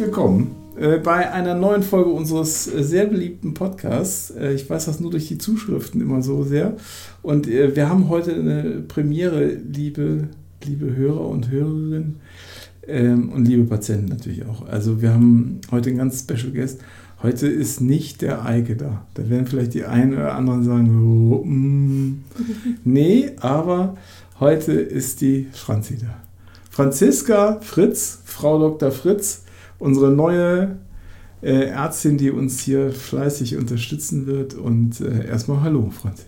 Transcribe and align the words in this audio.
willkommen 0.00 0.56
äh, 0.78 0.96
bei 0.96 1.30
einer 1.30 1.54
neuen 1.54 1.82
Folge 1.82 2.08
unseres 2.08 2.66
äh, 2.72 2.82
sehr 2.82 3.04
beliebten 3.04 3.52
Podcasts. 3.52 4.30
Äh, 4.30 4.54
ich 4.54 4.68
weiß 4.68 4.86
das 4.86 4.98
nur 4.98 5.10
durch 5.10 5.28
die 5.28 5.36
Zuschriften 5.36 6.00
immer 6.00 6.22
so 6.22 6.42
sehr. 6.42 6.74
Und 7.20 7.46
wir 7.46 7.90
haben 7.90 8.08
heute 8.08 8.34
eine 8.34 8.80
Premiere, 8.88 9.44
liebe, 9.44 10.28
liebe 10.64 10.96
Hörer 10.96 11.28
und 11.28 11.50
Hörerinnen 11.50 12.16
ähm, 12.88 13.28
und 13.28 13.46
liebe 13.46 13.64
Patienten 13.64 14.06
natürlich 14.06 14.46
auch. 14.46 14.66
Also 14.66 15.02
wir 15.02 15.12
haben 15.12 15.60
heute 15.70 15.90
einen 15.90 15.98
ganz 15.98 16.20
Special 16.20 16.50
Guest. 16.52 16.80
Heute 17.22 17.46
ist 17.46 17.82
nicht 17.82 18.22
der 18.22 18.46
Eike 18.46 18.76
da. 18.76 19.04
Da 19.12 19.28
werden 19.28 19.46
vielleicht 19.46 19.74
die 19.74 19.84
einen 19.84 20.14
oder 20.14 20.34
anderen 20.34 20.64
sagen, 20.64 21.30
oh, 21.30 21.44
mm. 21.44 22.24
nee, 22.84 23.32
aber 23.40 23.98
heute 24.40 24.72
ist 24.72 25.20
die 25.20 25.48
Franzi 25.52 25.98
da. 25.98 26.16
Franziska 26.70 27.58
Fritz, 27.60 28.20
Frau 28.24 28.58
Dr. 28.58 28.92
Fritz, 28.92 29.42
unsere 29.80 30.12
neue 30.12 30.76
äh, 31.42 31.64
Ärztin, 31.70 32.18
die 32.18 32.30
uns 32.30 32.60
hier 32.60 32.92
fleißig 32.92 33.56
unterstützen 33.56 34.26
wird. 34.26 34.54
Und 34.54 35.00
äh, 35.00 35.26
erstmal 35.26 35.62
Hallo, 35.62 35.90
Franzi. 35.90 36.24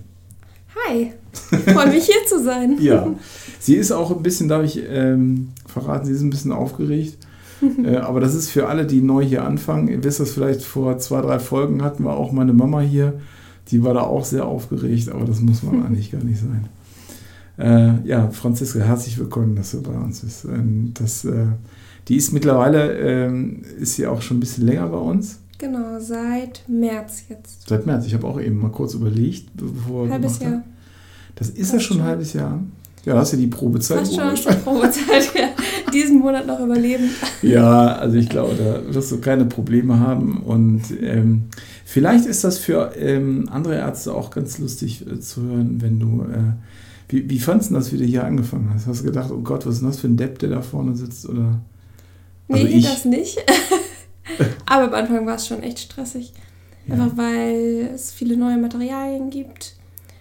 Hi, 0.88 1.12
ich 1.52 1.72
freue 1.72 1.90
mich 1.90 2.06
hier 2.06 2.26
zu 2.26 2.42
sein. 2.42 2.78
ja, 2.80 3.14
sie 3.60 3.76
ist 3.76 3.92
auch 3.92 4.10
ein 4.10 4.22
bisschen, 4.22 4.48
darf 4.48 4.64
ich 4.64 4.82
ähm, 4.88 5.50
verraten, 5.66 6.06
sie 6.06 6.12
ist 6.12 6.22
ein 6.22 6.30
bisschen 6.30 6.50
aufgeregt. 6.50 7.18
äh, 7.84 7.96
aber 7.96 8.20
das 8.20 8.34
ist 8.34 8.50
für 8.50 8.68
alle, 8.68 8.86
die 8.86 9.02
neu 9.02 9.22
hier 9.22 9.44
anfangen. 9.44 9.88
Ihr 9.88 10.02
wisst 10.02 10.18
das 10.18 10.32
vielleicht, 10.32 10.62
vor 10.62 10.98
zwei, 10.98 11.20
drei 11.20 11.38
Folgen 11.38 11.82
hatten 11.82 12.04
wir 12.04 12.16
auch 12.16 12.32
meine 12.32 12.54
Mama 12.54 12.80
hier. 12.80 13.20
Die 13.68 13.84
war 13.84 13.94
da 13.94 14.00
auch 14.00 14.24
sehr 14.24 14.46
aufgeregt, 14.46 15.10
aber 15.10 15.26
das 15.26 15.40
muss 15.40 15.62
man 15.62 15.82
eigentlich 15.86 16.10
gar 16.10 16.24
nicht 16.24 16.40
sein. 16.40 16.68
Äh, 17.58 18.08
ja, 18.08 18.30
Franziska, 18.30 18.80
herzlich 18.80 19.18
willkommen, 19.18 19.54
dass 19.54 19.72
du 19.72 19.82
bei 19.82 19.92
uns 19.92 20.20
bist. 20.20 20.46
Ähm, 20.46 20.92
das, 20.94 21.26
äh, 21.26 21.46
die 22.08 22.16
ist 22.16 22.32
mittlerweile, 22.32 22.98
ähm, 22.98 23.62
ist 23.78 23.96
sie 23.96 24.06
auch 24.06 24.22
schon 24.22 24.38
ein 24.38 24.40
bisschen 24.40 24.66
länger 24.66 24.88
bei 24.88 24.98
uns. 24.98 25.38
Genau, 25.58 26.00
seit 26.00 26.68
März 26.68 27.24
jetzt. 27.28 27.68
Seit 27.68 27.86
März. 27.86 28.06
Ich 28.06 28.14
habe 28.14 28.26
auch 28.26 28.40
eben 28.40 28.58
mal 28.58 28.72
kurz 28.72 28.94
überlegt, 28.94 29.48
bevor 29.54 30.06
wir 30.06 30.12
Halbes 30.12 30.40
Jahr. 30.40 30.52
Hat. 30.52 30.64
Das 31.36 31.50
ist 31.50 31.72
ja 31.72 31.80
schon 31.80 32.00
ein 32.00 32.04
halbes 32.04 32.32
Jahr. 32.32 32.60
Ja, 33.04 33.16
hast 33.16 33.32
du 33.32 33.36
die 33.36 33.48
Probezeit 33.48 33.98
Fast 33.98 34.14
schon 34.14 34.24
aus 34.24 34.44
der 34.44 34.52
Probezeit, 34.54 35.34
ja. 35.34 35.48
Diesen 35.92 36.20
Monat 36.20 36.46
noch 36.46 36.60
überleben. 36.60 37.10
Ja, 37.42 37.96
also 37.96 38.16
ich 38.16 38.28
glaube, 38.28 38.54
da 38.56 38.94
wirst 38.94 39.10
du 39.10 39.18
keine 39.20 39.44
Probleme 39.44 39.98
haben. 39.98 40.38
Und 40.38 40.82
ähm, 41.00 41.44
vielleicht 41.84 42.26
ist 42.26 42.44
das 42.44 42.58
für 42.58 42.92
ähm, 42.96 43.48
andere 43.50 43.76
Ärzte 43.76 44.14
auch 44.14 44.30
ganz 44.30 44.58
lustig 44.58 45.04
äh, 45.06 45.18
zu 45.20 45.42
hören, 45.42 45.80
wenn 45.80 45.98
du. 45.98 46.22
Äh, 46.22 46.52
wie, 47.08 47.28
wie 47.28 47.38
fandest 47.40 47.70
du 47.70 47.74
das, 47.74 47.92
wie 47.92 47.98
du 47.98 48.04
hier 48.04 48.24
angefangen 48.24 48.70
hast? 48.72 48.86
Hast 48.86 49.00
du 49.00 49.04
gedacht, 49.04 49.30
oh 49.30 49.40
Gott, 49.40 49.66
was 49.66 49.74
ist 49.74 49.80
denn 49.80 49.88
das 49.90 50.00
für 50.00 50.06
ein 50.06 50.16
Depp, 50.16 50.38
der 50.38 50.50
da 50.50 50.62
vorne 50.62 50.96
sitzt? 50.96 51.28
Oder? 51.28 51.60
Also 52.48 52.64
nee, 52.64 52.70
ich, 52.70 52.84
das 52.84 53.04
nicht. 53.04 53.38
Aber 54.66 54.84
am 54.84 54.94
Anfang 54.94 55.26
war 55.26 55.36
es 55.36 55.46
schon 55.46 55.62
echt 55.62 55.78
stressig. 55.78 56.32
Ja. 56.86 56.94
Einfach 56.94 57.16
weil 57.16 57.90
es 57.94 58.12
viele 58.12 58.36
neue 58.36 58.58
Materialien 58.58 59.30
gibt. 59.30 59.76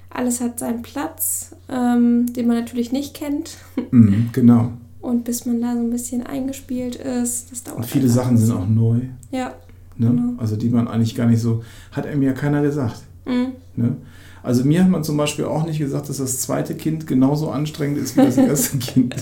Alles 0.09 0.41
hat 0.41 0.59
seinen 0.59 0.81
Platz, 0.81 1.55
ähm, 1.69 2.31
den 2.33 2.47
man 2.47 2.57
natürlich 2.57 2.91
nicht 2.91 3.13
kennt. 3.13 3.57
Mhm, 3.93 4.29
genau. 4.31 4.71
Und 5.01 5.25
bis 5.25 5.45
man 5.45 5.59
da 5.59 5.73
so 5.73 5.79
ein 5.79 5.89
bisschen 5.89 6.25
eingespielt 6.25 6.95
ist, 6.95 7.51
das 7.51 7.63
dauert. 7.63 7.79
Und 7.79 7.85
viele 7.85 8.07
Sachen 8.07 8.37
sind 8.37 8.55
auch 8.55 8.65
neu. 8.65 9.01
Ja. 9.29 9.55
Ne? 9.97 10.07
Genau. 10.07 10.33
Also 10.41 10.55
die 10.55 10.69
man 10.69 10.87
eigentlich 10.87 11.13
gar 11.13 11.25
nicht 11.25 11.41
so, 11.41 11.61
hat 11.91 12.05
einem 12.05 12.21
ja 12.21 12.31
keiner 12.31 12.61
gesagt. 12.61 13.01
Mhm. 13.25 13.53
Ne? 13.75 13.97
Also 14.43 14.63
mir 14.63 14.83
hat 14.83 14.89
man 14.89 15.03
zum 15.03 15.17
Beispiel 15.17 15.45
auch 15.45 15.65
nicht 15.65 15.79
gesagt, 15.79 16.09
dass 16.09 16.17
das 16.17 16.39
zweite 16.39 16.75
Kind 16.75 17.05
genauso 17.05 17.49
anstrengend 17.51 17.97
ist 17.97 18.17
wie 18.17 18.21
das 18.21 18.37
erste 18.37 18.77
Kind. 18.79 19.15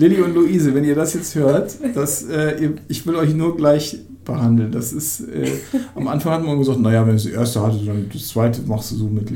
Lilly 0.00 0.22
und 0.22 0.34
Luise, 0.34 0.74
wenn 0.74 0.84
ihr 0.84 0.94
das 0.94 1.12
jetzt 1.12 1.34
hört, 1.34 1.76
das, 1.94 2.22
äh, 2.24 2.62
ihr, 2.62 2.74
ich 2.88 3.06
will 3.06 3.16
euch 3.16 3.34
nur 3.34 3.54
gleich 3.54 3.98
behandeln. 4.24 4.72
Das 4.72 4.94
ist, 4.94 5.20
äh, 5.20 5.50
am 5.94 6.08
Anfang 6.08 6.32
hat 6.32 6.42
man 6.42 6.58
gesagt, 6.58 6.80
naja, 6.80 7.06
wenn 7.06 7.16
du 7.16 7.22
das 7.22 7.26
erste 7.26 7.60
hatte, 7.62 7.84
dann 7.84 8.08
das 8.10 8.28
zweite 8.28 8.62
machst 8.62 8.92
du 8.92 8.96
so 8.96 9.04
mit. 9.06 9.30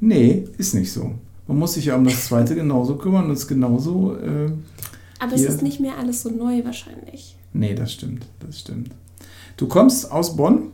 Nee, 0.00 0.44
ist 0.58 0.74
nicht 0.74 0.92
so. 0.92 1.12
Man 1.48 1.58
muss 1.58 1.74
sich 1.74 1.86
ja 1.86 1.96
um 1.96 2.04
das 2.04 2.26
zweite 2.26 2.54
genauso 2.54 2.96
kümmern 2.96 3.26
und 3.26 3.32
es 3.32 3.48
genauso. 3.48 4.16
Äh, 4.16 4.50
Aber 5.18 5.32
es 5.32 5.42
ist 5.42 5.62
nicht 5.62 5.80
mehr 5.80 5.96
alles 5.98 6.22
so 6.22 6.30
neu 6.30 6.62
wahrscheinlich. 6.64 7.36
Nee, 7.54 7.74
das 7.74 7.92
stimmt, 7.92 8.26
das 8.40 8.60
stimmt. 8.60 8.90
Du 9.56 9.68
kommst 9.68 10.10
aus 10.12 10.36
Bonn? 10.36 10.72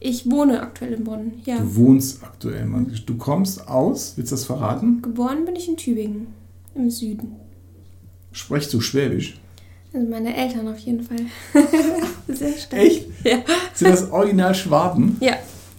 Ich 0.00 0.30
wohne 0.30 0.62
aktuell 0.62 0.94
in 0.94 1.04
Bonn, 1.04 1.32
ja. 1.44 1.58
Du 1.58 1.76
wohnst 1.76 2.22
aktuell, 2.22 2.64
Mann. 2.64 2.90
Du 3.04 3.16
kommst 3.16 3.68
aus, 3.68 4.14
willst 4.16 4.32
du 4.32 4.36
das 4.36 4.44
verraten? 4.44 5.02
Geboren 5.02 5.44
bin 5.44 5.56
ich 5.56 5.68
in 5.68 5.76
Tübingen, 5.76 6.28
im 6.74 6.90
Süden. 6.90 7.43
Sprichst 8.34 8.74
du 8.74 8.80
Schwäbisch? 8.80 9.38
Also 9.94 10.08
meine 10.08 10.36
Eltern 10.36 10.66
auf 10.66 10.78
jeden 10.78 11.04
Fall. 11.04 11.20
Sehr 12.28 12.52
stark. 12.52 12.82
Echt? 12.82 13.06
Ja. 13.22 13.38
Sind 13.72 13.90
das 13.92 14.10
Original 14.10 14.54
Schwaben? 14.54 15.16
Ja. 15.20 15.34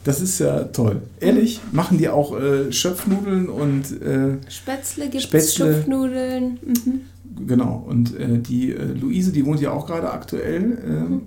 Das 0.06 0.22
ist 0.22 0.40
ja 0.40 0.64
toll. 0.66 1.02
Ehrlich, 1.20 1.60
machen 1.74 1.98
die 1.98 2.08
auch 2.08 2.40
äh, 2.40 2.72
Schöpfnudeln 2.72 3.50
und 3.50 4.02
äh, 4.02 4.38
Spätzle 4.50 5.10
gibt 5.10 5.34
es, 5.34 5.56
Schöpfnudeln. 5.56 6.60
Mhm. 6.64 7.46
Genau. 7.46 7.84
Und 7.86 8.18
äh, 8.18 8.38
die 8.38 8.72
äh, 8.72 8.84
Luise, 8.94 9.34
die 9.34 9.46
wohnt 9.46 9.60
ja 9.60 9.72
auch 9.72 9.86
gerade 9.86 10.12
aktuell 10.12 10.78
äh, 10.78 10.90
mhm. 10.90 11.22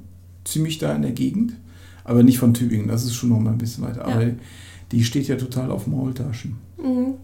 ziemlich 0.45 0.79
da 0.79 0.95
in 0.95 1.03
der 1.03 1.13
Gegend. 1.13 1.57
Aber 2.05 2.23
nicht 2.23 2.39
von 2.39 2.55
Tübingen, 2.55 2.89
das 2.89 3.05
ist 3.05 3.15
schon 3.15 3.29
noch 3.29 3.41
mal 3.41 3.51
ein 3.51 3.59
bisschen 3.59 3.85
weiter. 3.85 4.09
Ja. 4.09 4.15
Aber 4.15 4.31
die 4.93 5.05
steht 5.05 5.29
ja 5.29 5.37
total 5.37 5.71
auf 5.71 5.87
Maultaschen. 5.87 6.57
Mhm. 6.83 7.15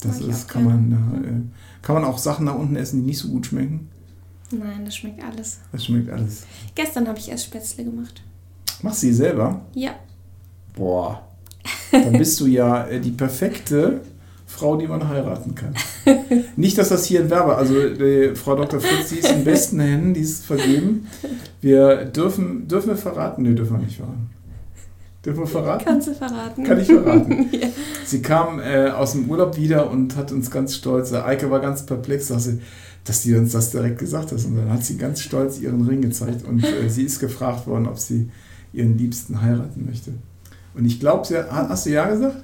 Das 0.00 0.20
ist, 0.20 0.48
kann, 0.48 0.64
man, 0.64 0.92
äh, 1.24 1.73
kann 1.84 1.94
man 1.94 2.04
auch 2.04 2.16
Sachen 2.16 2.46
da 2.46 2.52
unten 2.52 2.76
essen, 2.76 3.00
die 3.00 3.06
nicht 3.06 3.18
so 3.18 3.28
gut 3.28 3.46
schmecken? 3.46 3.88
Nein, 4.50 4.86
das 4.86 4.96
schmeckt 4.96 5.22
alles. 5.22 5.60
Das 5.70 5.84
schmeckt 5.84 6.10
alles. 6.10 6.44
Gestern 6.74 7.06
habe 7.06 7.18
ich 7.18 7.30
erst 7.30 7.44
Spätzle 7.44 7.84
gemacht. 7.84 8.22
Machst 8.82 9.02
du 9.02 9.08
sie 9.08 9.12
selber? 9.12 9.60
Ja. 9.74 9.94
Boah. 10.74 11.28
Dann 11.92 12.12
bist 12.12 12.40
du 12.40 12.46
ja 12.46 12.86
äh, 12.86 13.00
die 13.00 13.10
perfekte 13.10 14.00
Frau, 14.46 14.76
die 14.76 14.86
man 14.86 15.06
heiraten 15.06 15.54
kann. 15.54 15.74
Nicht, 16.56 16.78
dass 16.78 16.88
das 16.88 17.04
hier 17.04 17.20
ein 17.20 17.30
Werbe, 17.30 17.54
also 17.54 17.74
die 17.74 18.34
Frau 18.34 18.56
Dr. 18.56 18.80
Fritz, 18.80 19.10
die 19.10 19.18
ist 19.18 19.30
in 19.30 19.44
besten 19.44 19.80
Händen, 19.80 20.14
die 20.14 20.20
ist 20.20 20.46
vergeben. 20.46 21.06
Wir 21.60 22.06
dürfen, 22.06 22.66
dürfen 22.66 22.88
wir 22.88 22.96
verraten? 22.96 23.42
Nee, 23.42 23.54
dürfen 23.54 23.78
wir 23.78 23.84
nicht 23.84 23.96
verraten. 23.96 24.30
Dürfen 25.24 25.40
wir 25.40 25.46
verraten? 25.46 25.84
Kannst 25.84 26.08
du 26.08 26.14
verraten. 26.14 26.64
Kann 26.64 26.80
ich 26.80 26.86
verraten. 26.86 27.48
ja. 27.52 27.68
Sie 28.14 28.22
kam 28.22 28.60
äh, 28.60 28.90
aus 28.90 29.10
dem 29.10 29.28
Urlaub 29.28 29.56
wieder 29.56 29.90
und 29.90 30.14
hat 30.14 30.30
uns 30.30 30.48
ganz 30.48 30.76
stolz, 30.76 31.12
Eike 31.12 31.50
war 31.50 31.58
ganz 31.58 31.84
perplex, 31.84 32.28
dass 32.28 32.44
sie, 32.44 32.60
dass 33.02 33.22
die 33.22 33.34
uns 33.34 33.50
das 33.50 33.72
direkt 33.72 33.98
gesagt 33.98 34.30
hat. 34.30 34.38
Und 34.44 34.56
dann 34.56 34.72
hat 34.72 34.84
sie 34.84 34.96
ganz 34.96 35.20
stolz 35.20 35.58
ihren 35.58 35.84
Ring 35.84 36.00
gezeigt 36.00 36.46
und 36.46 36.62
äh, 36.62 36.88
sie 36.88 37.02
ist 37.02 37.18
gefragt 37.18 37.66
worden, 37.66 37.88
ob 37.88 37.98
sie 37.98 38.30
ihren 38.72 38.96
Liebsten 38.96 39.42
heiraten 39.42 39.84
möchte. 39.84 40.12
Und 40.74 40.84
ich 40.84 41.00
glaube, 41.00 41.24
hast 41.50 41.86
du 41.86 41.90
Ja 41.90 42.08
gesagt? 42.08 42.36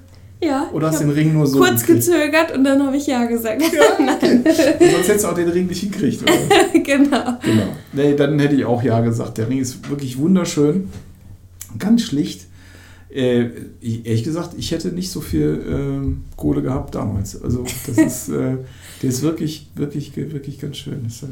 Ja. 0.43 0.69
Oder 0.73 0.89
hast 0.89 1.03
du 1.03 1.05
den 1.05 1.13
Ring 1.13 1.35
nur 1.35 1.47
so 1.47 1.61
Kurz 1.61 1.87
gekriegt? 1.87 2.07
gezögert 2.07 2.51
und 2.53 2.65
dann 2.65 2.85
habe 2.85 2.97
ich 2.97 3.07
Ja 3.07 3.27
gesagt. 3.27 3.63
Ja, 3.63 4.07
okay. 4.17 4.41
Sonst 4.91 5.07
hättest 5.07 5.25
du 5.25 5.29
auch 5.29 5.35
den 5.35 5.51
Ring 5.51 5.69
nicht 5.69 5.83
gekriegt, 5.83 6.21
oder? 6.25 6.33
genau. 6.81 7.39
Genau. 7.45 7.77
Nee, 7.93 8.17
dann 8.17 8.41
hätte 8.41 8.57
ich 8.57 8.65
auch 8.65 8.83
Ja 8.83 8.99
gesagt. 9.03 9.39
Der 9.39 9.49
Ring 9.49 9.61
ist 9.61 9.89
wirklich 9.89 10.19
wunderschön. 10.19 10.91
Ganz 11.79 12.03
schlicht. 12.03 12.50
Äh, 13.13 13.51
ehrlich 13.81 14.23
gesagt, 14.23 14.55
ich 14.57 14.71
hätte 14.71 14.89
nicht 14.89 15.11
so 15.11 15.21
viel 15.21 15.63
äh, 15.69 16.37
Kohle 16.37 16.63
gehabt 16.63 16.95
damals. 16.95 17.41
Also 17.43 17.65
das 17.87 17.99
ist, 18.29 18.29
äh, 18.29 18.59
der 19.03 19.09
ist 19.09 19.23
wirklich, 19.23 19.69
wirklich, 19.75 20.17
wirklich 20.17 20.61
ganz 20.61 20.77
schön. 20.77 21.03
Das, 21.05 21.23
äh, 21.25 21.27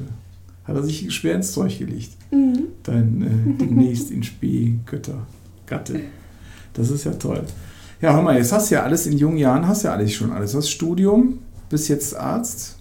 hat 0.64 0.76
er 0.76 0.82
sich 0.82 1.10
schwer 1.14 1.36
ins 1.36 1.52
Zeug 1.52 1.78
gelegt. 1.78 2.10
Mhm. 2.30 2.64
Dein 2.82 3.22
äh, 3.22 3.64
demnächst 3.64 4.10
in 4.10 4.22
Spee 4.22 4.74
Götter 4.86 5.26
Gatte. 5.66 6.00
Das 6.74 6.90
ist 6.90 7.04
ja 7.04 7.12
toll. 7.12 7.44
Ja, 8.00 8.14
hör 8.14 8.22
mal, 8.22 8.36
jetzt 8.36 8.52
hast 8.52 8.70
du 8.70 8.74
ja 8.74 8.82
alles 8.82 9.06
in 9.06 9.16
jungen 9.16 9.38
Jahren, 9.38 9.66
hast 9.66 9.84
ja 9.84 9.92
alles 9.92 10.12
schon 10.12 10.30
alles. 10.30 10.52
Du 10.52 10.58
hast 10.58 10.70
Studium, 10.70 11.38
bist 11.68 11.88
jetzt 11.88 12.14
Arzt, 12.14 12.78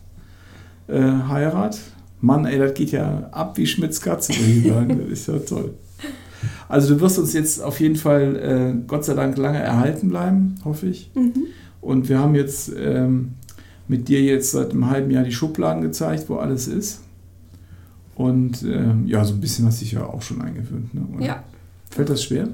Heirat. 0.88 1.80
Mann, 2.22 2.46
ey, 2.46 2.58
das 2.58 2.74
geht 2.74 2.92
ja 2.92 3.30
ab 3.32 3.58
wie 3.58 3.66
Schmitz 3.66 4.02
Katze, 4.02 4.34
würde 4.34 4.52
ich 4.52 4.68
sagen. 4.68 5.00
Das 5.10 5.20
ist 5.20 5.28
ja 5.28 5.40
toll. 5.40 5.74
Also 6.68 6.94
du 6.94 7.02
wirst 7.02 7.20
uns 7.20 7.34
jetzt 7.34 7.62
auf 7.62 7.80
jeden 7.80 7.96
Fall, 7.96 8.36
äh, 8.36 8.88
Gott 8.88 9.06
sei 9.06 9.14
Dank, 9.14 9.38
lange 9.38 9.60
erhalten 9.60 10.10
bleiben, 10.10 10.56
hoffe 10.64 10.88
ich. 10.88 11.12
Mhm. 11.16 11.34
Und 11.82 12.10
wir 12.10 12.20
haben 12.20 12.36
jetzt 12.36 12.72
ähm, 12.78 13.34
mit 13.88 14.08
dir 14.08 14.22
jetzt 14.22 14.52
seit 14.52 14.72
einem 14.72 14.90
halben 14.90 15.12
Jahr 15.12 15.24
die 15.24 15.32
Schubladen 15.32 15.82
gezeigt, 15.82 16.26
wo 16.28 16.36
alles 16.36 16.68
ist. 16.68 17.02
Und 18.16 18.64
ähm, 18.64 19.08
ja, 19.08 19.24
so 19.24 19.36
ein 19.36 19.40
bisschen 19.40 19.66
hast 19.68 19.80
du 19.80 19.86
dich 19.86 19.94
ja 19.94 20.06
auch 20.06 20.22
schon 20.22 20.42
eingewöhnt. 20.42 20.94
Ne? 20.94 21.26
Ja. 21.26 21.44
Fällt 21.90 22.10
das 22.10 22.24
schwer? 22.24 22.48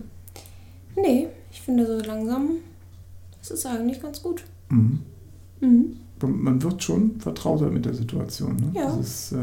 Nee, 0.95 1.27
ich 1.51 1.61
finde 1.61 1.87
so 1.87 2.05
langsam, 2.05 2.49
das 3.39 3.51
ist 3.51 3.65
eigentlich 3.65 4.01
ganz 4.01 4.21
gut. 4.21 4.43
Mhm. 4.69 4.99
Mhm. 5.61 5.97
Man 6.21 6.61
wird 6.61 6.83
schon 6.83 7.19
vertrauter 7.19 7.69
mit 7.69 7.85
der 7.85 7.93
Situation. 7.93 8.55
Ne? 8.57 8.71
Ja. 8.79 8.97
Es 8.99 9.07
ist, 9.07 9.31
äh, 9.33 9.37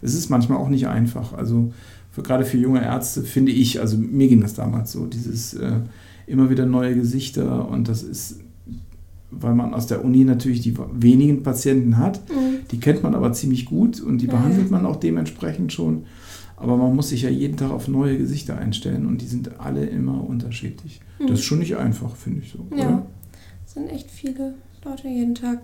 es 0.00 0.14
ist 0.14 0.30
manchmal 0.30 0.58
auch 0.58 0.68
nicht 0.68 0.86
einfach. 0.88 1.32
Also 1.32 1.72
für, 2.12 2.22
gerade 2.22 2.44
für 2.44 2.58
junge 2.58 2.82
Ärzte 2.82 3.22
finde 3.22 3.50
ich, 3.50 3.80
also 3.80 3.98
mir 3.98 4.28
ging 4.28 4.40
das 4.40 4.54
damals 4.54 4.92
so, 4.92 5.06
dieses 5.06 5.54
äh, 5.54 5.80
immer 6.26 6.48
wieder 6.48 6.66
neue 6.66 6.94
Gesichter 6.94 7.68
und 7.68 7.88
das 7.88 8.04
ist, 8.04 8.38
weil 9.30 9.54
man 9.54 9.74
aus 9.74 9.88
der 9.88 10.04
Uni 10.04 10.24
natürlich 10.24 10.60
die 10.60 10.76
wenigen 10.92 11.42
Patienten 11.42 11.98
hat, 11.98 12.20
mhm. 12.30 12.52
Die 12.72 12.80
kennt 12.80 13.02
man 13.02 13.14
aber 13.14 13.32
ziemlich 13.32 13.66
gut 13.66 14.00
und 14.00 14.18
die 14.18 14.26
Ja, 14.26 14.32
behandelt 14.32 14.70
man 14.70 14.86
auch 14.86 14.96
dementsprechend 14.96 15.72
schon. 15.72 16.04
Aber 16.56 16.76
man 16.76 16.96
muss 16.96 17.10
sich 17.10 17.22
ja 17.22 17.28
jeden 17.28 17.56
Tag 17.56 17.70
auf 17.70 17.86
neue 17.86 18.16
Gesichter 18.16 18.56
einstellen 18.56 19.06
und 19.06 19.20
die 19.20 19.26
sind 19.26 19.60
alle 19.60 19.84
immer 19.84 20.26
unterschiedlich. 20.26 21.00
Das 21.18 21.40
ist 21.40 21.44
schon 21.44 21.58
nicht 21.58 21.76
einfach, 21.76 22.16
finde 22.16 22.40
ich 22.42 22.52
so. 22.52 22.66
Ja. 22.76 22.88
Oder? 22.88 23.06
Es 23.66 23.74
sind 23.74 23.88
echt 23.88 24.10
viele 24.10 24.54
Leute 24.84 25.08
jeden 25.08 25.34
Tag. 25.34 25.60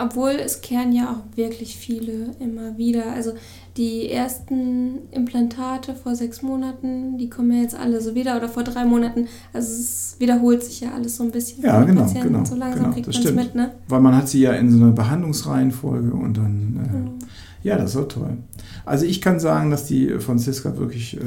Obwohl 0.00 0.30
es 0.30 0.60
kehren 0.60 0.92
ja 0.92 1.10
auch 1.10 1.36
wirklich 1.36 1.76
viele 1.76 2.30
immer 2.38 2.78
wieder. 2.78 3.12
Also 3.12 3.32
die 3.76 4.08
ersten 4.08 4.98
Implantate 5.10 5.94
vor 5.94 6.14
sechs 6.14 6.42
Monaten, 6.42 7.18
die 7.18 7.28
kommen 7.28 7.50
ja 7.52 7.62
jetzt 7.62 7.74
alle 7.74 8.00
so 8.00 8.14
wieder 8.14 8.36
oder 8.36 8.48
vor 8.48 8.62
drei 8.62 8.84
Monaten. 8.84 9.26
Also 9.52 9.72
es 9.72 10.16
wiederholt 10.18 10.62
sich 10.62 10.80
ja 10.80 10.92
alles 10.92 11.16
so 11.16 11.24
ein 11.24 11.32
bisschen. 11.32 11.62
Ja, 11.64 11.82
genau, 11.82 12.02
Patienten. 12.02 12.28
genau, 12.28 12.44
So 12.44 12.54
langsam 12.54 12.82
genau, 12.82 12.94
kriegt 12.94 13.08
man 13.08 13.16
es 13.16 13.32
mit, 13.34 13.54
ne? 13.54 13.72
Weil 13.88 14.00
man 14.00 14.16
hat 14.16 14.28
sie 14.28 14.40
ja 14.40 14.52
in 14.52 14.70
so 14.70 14.76
einer 14.76 14.92
Behandlungsreihenfolge 14.92 16.12
und 16.12 16.36
dann. 16.36 16.80
Äh, 16.84 16.90
Genau. 16.90 17.12
Ja, 17.62 17.76
das 17.76 17.94
war 17.94 18.08
toll. 18.08 18.38
Also 18.86 19.04
ich 19.04 19.20
kann 19.20 19.38
sagen, 19.38 19.70
dass 19.70 19.84
die 19.84 20.18
Franziska 20.18 20.78
wirklich 20.78 21.18
äh, 21.18 21.20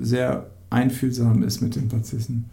sehr 0.00 0.46
einfühlsam 0.70 1.42
ist 1.42 1.60
mit 1.60 1.74
den 1.74 1.88
Patienten. 1.88 2.48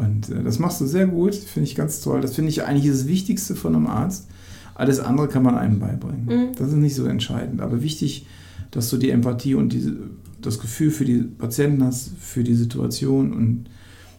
Und 0.00 0.30
äh, 0.30 0.42
das 0.42 0.58
machst 0.58 0.80
du 0.80 0.86
sehr 0.86 1.06
gut, 1.06 1.34
finde 1.34 1.68
ich 1.68 1.74
ganz 1.74 2.00
toll. 2.00 2.20
Das 2.20 2.34
finde 2.34 2.50
ich 2.50 2.64
eigentlich 2.64 2.90
das 2.90 3.06
Wichtigste 3.06 3.54
von 3.54 3.74
einem 3.74 3.86
Arzt. 3.86 4.28
Alles 4.74 4.98
andere 4.98 5.28
kann 5.28 5.42
man 5.42 5.56
einem 5.56 5.78
beibringen. 5.78 6.24
Mhm. 6.24 6.56
Das 6.56 6.68
ist 6.68 6.76
nicht 6.76 6.94
so 6.94 7.04
entscheidend. 7.04 7.60
Aber 7.60 7.82
wichtig, 7.82 8.26
dass 8.70 8.88
du 8.88 8.96
die 8.96 9.10
Empathie 9.10 9.54
und 9.54 9.72
diese, 9.72 9.94
das 10.40 10.58
Gefühl 10.58 10.90
für 10.90 11.04
die 11.04 11.18
Patienten 11.18 11.84
hast, 11.84 12.12
für 12.18 12.42
die 12.42 12.54
Situation 12.54 13.32
und 13.32 13.66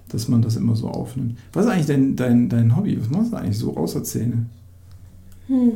dass 0.10 0.28
man 0.28 0.42
das 0.42 0.56
immer 0.57 0.75
so 0.75 0.88
aufnimmt. 0.89 1.38
Was 1.54 1.66
ist 1.66 1.72
eigentlich 1.72 1.88
dein, 1.88 2.16
dein, 2.16 2.50
dein 2.50 2.75
Hobby? 2.75 3.00
Was 3.00 3.10
machst 3.10 3.31
du 3.31 3.38
eigentlich 3.38 3.57
so 3.57 3.75
außer 3.75 4.04
Zähne? 4.04 4.45
Hm. 5.48 5.72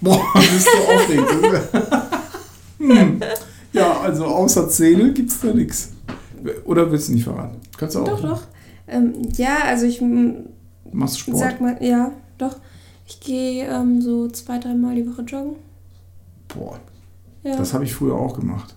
Boah, 0.00 0.20
bist 0.34 0.66
du 0.66 0.92
aufregend. 0.92 1.28
hm. 2.78 3.20
Ja, 3.72 4.00
also 4.00 4.24
außer 4.24 4.68
Zähne 4.68 5.12
gibt 5.12 5.30
es 5.30 5.40
da 5.40 5.52
nichts. 5.52 5.92
Oder 6.64 6.90
willst 6.90 7.08
du 7.08 7.12
nicht 7.12 7.24
verraten? 7.24 7.58
Kannst 7.76 7.94
du 7.94 8.00
auch. 8.00 8.08
Doch, 8.08 8.20
doch. 8.20 8.42
Ähm, 8.88 9.14
ja, 9.36 9.58
also 9.66 9.86
ich 9.86 10.02
Machst 10.92 11.20
Sport? 11.20 11.38
sag 11.38 11.60
mal, 11.60 11.76
ja, 11.80 12.12
doch. 12.38 12.56
Ich 13.06 13.20
gehe 13.20 13.66
ähm, 13.66 14.00
so 14.00 14.28
zwei, 14.28 14.58
dreimal 14.58 14.94
die 14.94 15.08
Woche 15.10 15.22
joggen. 15.22 15.56
Boah, 16.48 16.78
Ja. 17.42 17.56
das 17.56 17.72
habe 17.74 17.84
ich 17.84 17.94
früher 17.94 18.14
auch 18.14 18.38
gemacht. 18.38 18.74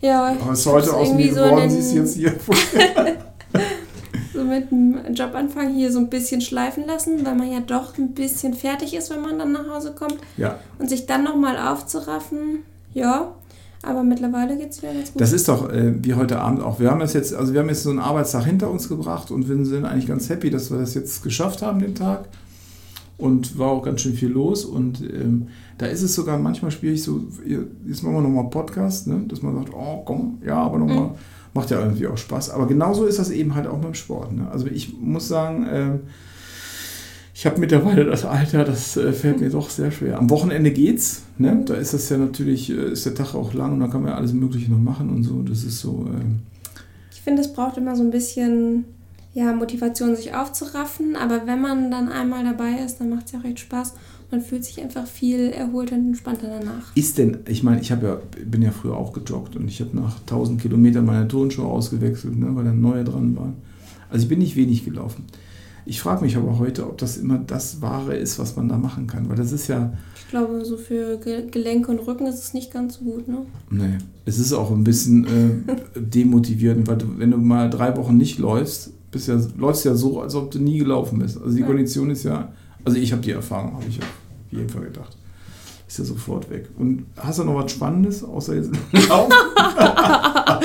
ja, 0.00 0.24
Aber 0.40 0.52
es 0.52 0.60
ist 0.60 0.66
heute 0.66 0.94
aus 0.94 1.12
mir 1.12 1.28
so 1.34 1.42
geworden, 1.42 1.60
den- 1.60 1.70
siehst 1.70 1.92
du 1.92 1.96
jetzt 1.98 2.14
hier. 2.16 2.34
so 4.34 4.44
mit 4.44 4.70
dem 4.70 5.14
Jobanfang 5.14 5.74
hier 5.74 5.90
so 5.92 5.98
ein 5.98 6.08
bisschen 6.10 6.40
schleifen 6.40 6.86
lassen, 6.86 7.24
weil 7.24 7.34
man 7.34 7.50
ja 7.50 7.60
doch 7.60 7.96
ein 7.98 8.12
bisschen 8.12 8.54
fertig 8.54 8.94
ist, 8.94 9.10
wenn 9.10 9.20
man 9.22 9.38
dann 9.38 9.52
nach 9.52 9.68
Hause 9.68 9.92
kommt. 9.94 10.18
ja, 10.36 10.58
Und 10.78 10.88
sich 10.88 11.06
dann 11.06 11.24
nochmal 11.24 11.56
aufzuraffen, 11.56 12.62
ja. 12.92 13.32
Aber 13.86 14.02
mittlerweile 14.02 14.56
geht 14.56 14.70
es 14.70 14.82
wieder 14.82 14.92
ganz 14.92 15.12
gut. 15.12 15.20
das 15.20 15.32
ist 15.32 15.48
doch 15.48 15.70
äh, 15.70 15.94
wie 16.04 16.14
heute 16.14 16.38
Abend 16.40 16.62
auch. 16.62 16.80
Wir 16.80 16.90
haben 16.90 17.00
es 17.00 17.12
jetzt, 17.12 17.34
also 17.34 17.52
wir 17.52 17.60
haben 17.60 17.68
jetzt 17.68 17.82
so 17.84 17.90
einen 17.90 18.00
Arbeitstag 18.00 18.44
hinter 18.44 18.70
uns 18.70 18.88
gebracht 18.88 19.30
und 19.30 19.48
wir 19.48 19.64
sind 19.64 19.84
eigentlich 19.84 20.06
ganz 20.08 20.28
happy, 20.28 20.50
dass 20.50 20.70
wir 20.70 20.78
das 20.78 20.94
jetzt 20.94 21.22
geschafft 21.22 21.62
haben, 21.62 21.78
den 21.80 21.94
Tag. 21.94 22.28
Und 23.18 23.58
war 23.58 23.68
auch 23.68 23.82
ganz 23.82 24.02
schön 24.02 24.12
viel 24.12 24.28
los. 24.28 24.66
Und 24.66 25.00
ähm, 25.00 25.48
da 25.78 25.86
ist 25.86 26.02
es 26.02 26.14
sogar 26.14 26.36
manchmal 26.38 26.70
schwierig, 26.70 27.02
so, 27.02 27.22
jetzt 27.86 28.02
machen 28.02 28.14
wir 28.14 28.20
nochmal 28.20 28.50
Podcast, 28.50 29.06
ne? 29.06 29.24
dass 29.28 29.40
man 29.40 29.54
sagt, 29.54 29.70
oh 29.72 30.02
komm, 30.04 30.38
ja, 30.44 30.56
aber 30.56 30.78
nochmal, 30.78 31.06
Mhm. 31.06 31.10
macht 31.54 31.70
ja 31.70 31.80
irgendwie 31.80 32.06
auch 32.08 32.18
Spaß. 32.18 32.50
Aber 32.50 32.66
genauso 32.66 33.06
ist 33.06 33.18
das 33.18 33.30
eben 33.30 33.54
halt 33.54 33.66
auch 33.68 33.78
beim 33.78 33.94
Sport. 33.94 34.32
Ne? 34.32 34.46
Also 34.50 34.66
ich 34.66 34.98
muss 35.00 35.28
sagen, 35.28 35.66
ähm, 35.72 36.00
ich 37.38 37.44
habe 37.44 37.60
mittlerweile 37.60 38.06
das 38.06 38.24
Alter, 38.24 38.64
das 38.64 38.96
äh, 38.96 39.12
fällt 39.12 39.42
mir 39.42 39.50
doch 39.50 39.68
sehr 39.68 39.90
schwer. 39.90 40.16
Am 40.16 40.30
Wochenende 40.30 40.70
geht's, 40.70 41.24
ne? 41.36 41.62
da 41.66 41.74
ist 41.74 41.92
das 41.92 42.08
ja 42.08 42.16
natürlich, 42.16 42.70
äh, 42.70 42.92
ist 42.92 43.04
der 43.04 43.14
Tag 43.14 43.34
auch 43.34 43.52
lang 43.52 43.74
und 43.74 43.80
da 43.80 43.88
kann 43.88 44.00
man 44.00 44.12
ja 44.12 44.16
alles 44.16 44.32
Mögliche 44.32 44.70
noch 44.70 44.78
machen 44.78 45.10
und 45.10 45.22
so. 45.22 45.42
Das 45.42 45.62
ist 45.62 45.80
so, 45.80 46.06
ähm, 46.08 46.40
ich 47.12 47.20
finde, 47.20 47.42
es 47.42 47.52
braucht 47.52 47.76
immer 47.76 47.94
so 47.94 48.02
ein 48.02 48.10
bisschen 48.10 48.86
ja, 49.34 49.52
Motivation, 49.52 50.16
sich 50.16 50.34
aufzuraffen. 50.34 51.14
Aber 51.14 51.46
wenn 51.46 51.60
man 51.60 51.90
dann 51.90 52.08
einmal 52.08 52.42
dabei 52.42 52.82
ist, 52.82 53.00
dann 53.00 53.10
macht 53.10 53.26
es 53.26 53.32
ja 53.32 53.40
auch 53.40 53.44
echt 53.44 53.60
Spaß. 53.60 53.92
Man 54.30 54.40
fühlt 54.40 54.64
sich 54.64 54.80
einfach 54.80 55.06
viel 55.06 55.50
erholter 55.50 55.96
und 55.96 56.06
entspannter 56.06 56.48
danach. 56.48 56.96
Ist 56.96 57.18
denn, 57.18 57.40
ich 57.46 57.62
meine, 57.62 57.82
ich 57.82 57.92
habe 57.92 58.06
ja, 58.06 58.18
bin 58.46 58.62
ja 58.62 58.70
früher 58.70 58.96
auch 58.96 59.12
gejoggt 59.12 59.56
und 59.56 59.68
ich 59.68 59.82
habe 59.82 59.94
nach 59.94 60.20
1000 60.20 60.62
Kilometern 60.62 61.04
meine 61.04 61.28
Turnschuhe 61.28 61.66
ausgewechselt, 61.66 62.38
ne, 62.38 62.48
weil 62.56 62.64
dann 62.64 62.80
neue 62.80 63.04
dran 63.04 63.36
waren. 63.36 63.56
Also 64.08 64.22
ich 64.22 64.28
bin 64.30 64.38
nicht 64.38 64.56
wenig 64.56 64.86
gelaufen. 64.86 65.26
Ich 65.88 66.00
frage 66.00 66.24
mich 66.24 66.36
aber 66.36 66.58
heute, 66.58 66.84
ob 66.86 66.98
das 66.98 67.16
immer 67.16 67.38
das 67.38 67.80
Wahre 67.80 68.16
ist, 68.16 68.38
was 68.40 68.56
man 68.56 68.68
da 68.68 68.76
machen 68.76 69.06
kann, 69.06 69.28
weil 69.28 69.36
das 69.36 69.52
ist 69.52 69.68
ja, 69.68 69.92
Ich 70.16 70.28
glaube, 70.28 70.64
so 70.64 70.76
für 70.76 71.16
Ge 71.18 71.48
Gelenke 71.48 71.92
und 71.92 72.00
Rücken 72.00 72.26
ist 72.26 72.42
es 72.42 72.54
nicht 72.54 72.72
ganz 72.72 72.94
so 72.98 73.04
gut, 73.04 73.28
ne? 73.28 73.38
nee, 73.70 73.98
es 74.24 74.38
ist 74.40 74.52
auch 74.52 74.72
ein 74.72 74.82
bisschen 74.82 75.24
äh, 75.24 76.00
demotivierend, 76.00 76.88
weil 76.88 76.96
du, 76.98 77.06
wenn 77.18 77.30
du 77.30 77.36
mal 77.38 77.70
drei 77.70 77.96
Wochen 77.96 78.16
nicht 78.16 78.38
läufst, 78.40 78.90
bist 79.12 79.28
ja, 79.28 79.40
läufst 79.56 79.84
ja 79.84 79.94
so, 79.94 80.20
als 80.20 80.34
ob 80.34 80.50
du 80.50 80.58
nie 80.58 80.78
gelaufen 80.78 81.20
bist. 81.20 81.38
Also 81.40 81.54
die 81.54 81.60
Ja. 81.60 81.66
Kondition 81.66 82.10
ist 82.10 82.24
ja, 82.24 82.48
also 82.84 82.98
ich 82.98 83.12
habe 83.12 83.22
die 83.22 83.30
Erfahrung, 83.30 83.74
habe 83.74 83.84
ich 83.88 84.00
auf 84.00 84.06
jeden 84.50 84.68
Fall 84.68 84.82
gedacht. 84.86 85.16
Ist 85.86 85.98
ja 86.00 86.04
sofort 86.04 86.50
weg. 86.50 86.68
Und 86.76 87.06
hast 87.16 87.38
du 87.38 87.44
noch 87.44 87.54
was 87.54 87.70
Spannendes, 87.70 88.24
außer 88.24 88.56
jetzt 88.56 88.70
Laufen? 89.08 89.32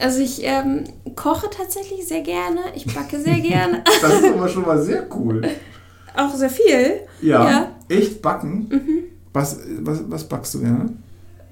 Also 0.00 0.20
ich 0.20 0.40
ähm, 0.42 0.84
koche 1.14 1.48
tatsächlich 1.50 2.06
sehr 2.08 2.22
gerne, 2.22 2.60
ich 2.74 2.86
backe 2.94 3.20
sehr 3.20 3.38
gerne, 3.40 3.84
Das 4.00 4.14
ist 4.20 4.24
aber 4.32 4.48
schon 4.48 4.62
mal 4.62 4.80
sehr 4.82 5.06
cool. 5.14 5.42
auch 6.16 6.34
sehr 6.34 6.50
viel. 6.50 7.00
Ja. 7.22 7.50
Ja. 7.50 7.72
Echt 7.88 8.22
backen? 8.22 8.70
Was, 9.32 9.60
was, 9.80 10.00
was 10.10 10.24
backst 10.28 10.54
du 10.54 10.60
gerne? 10.60 10.90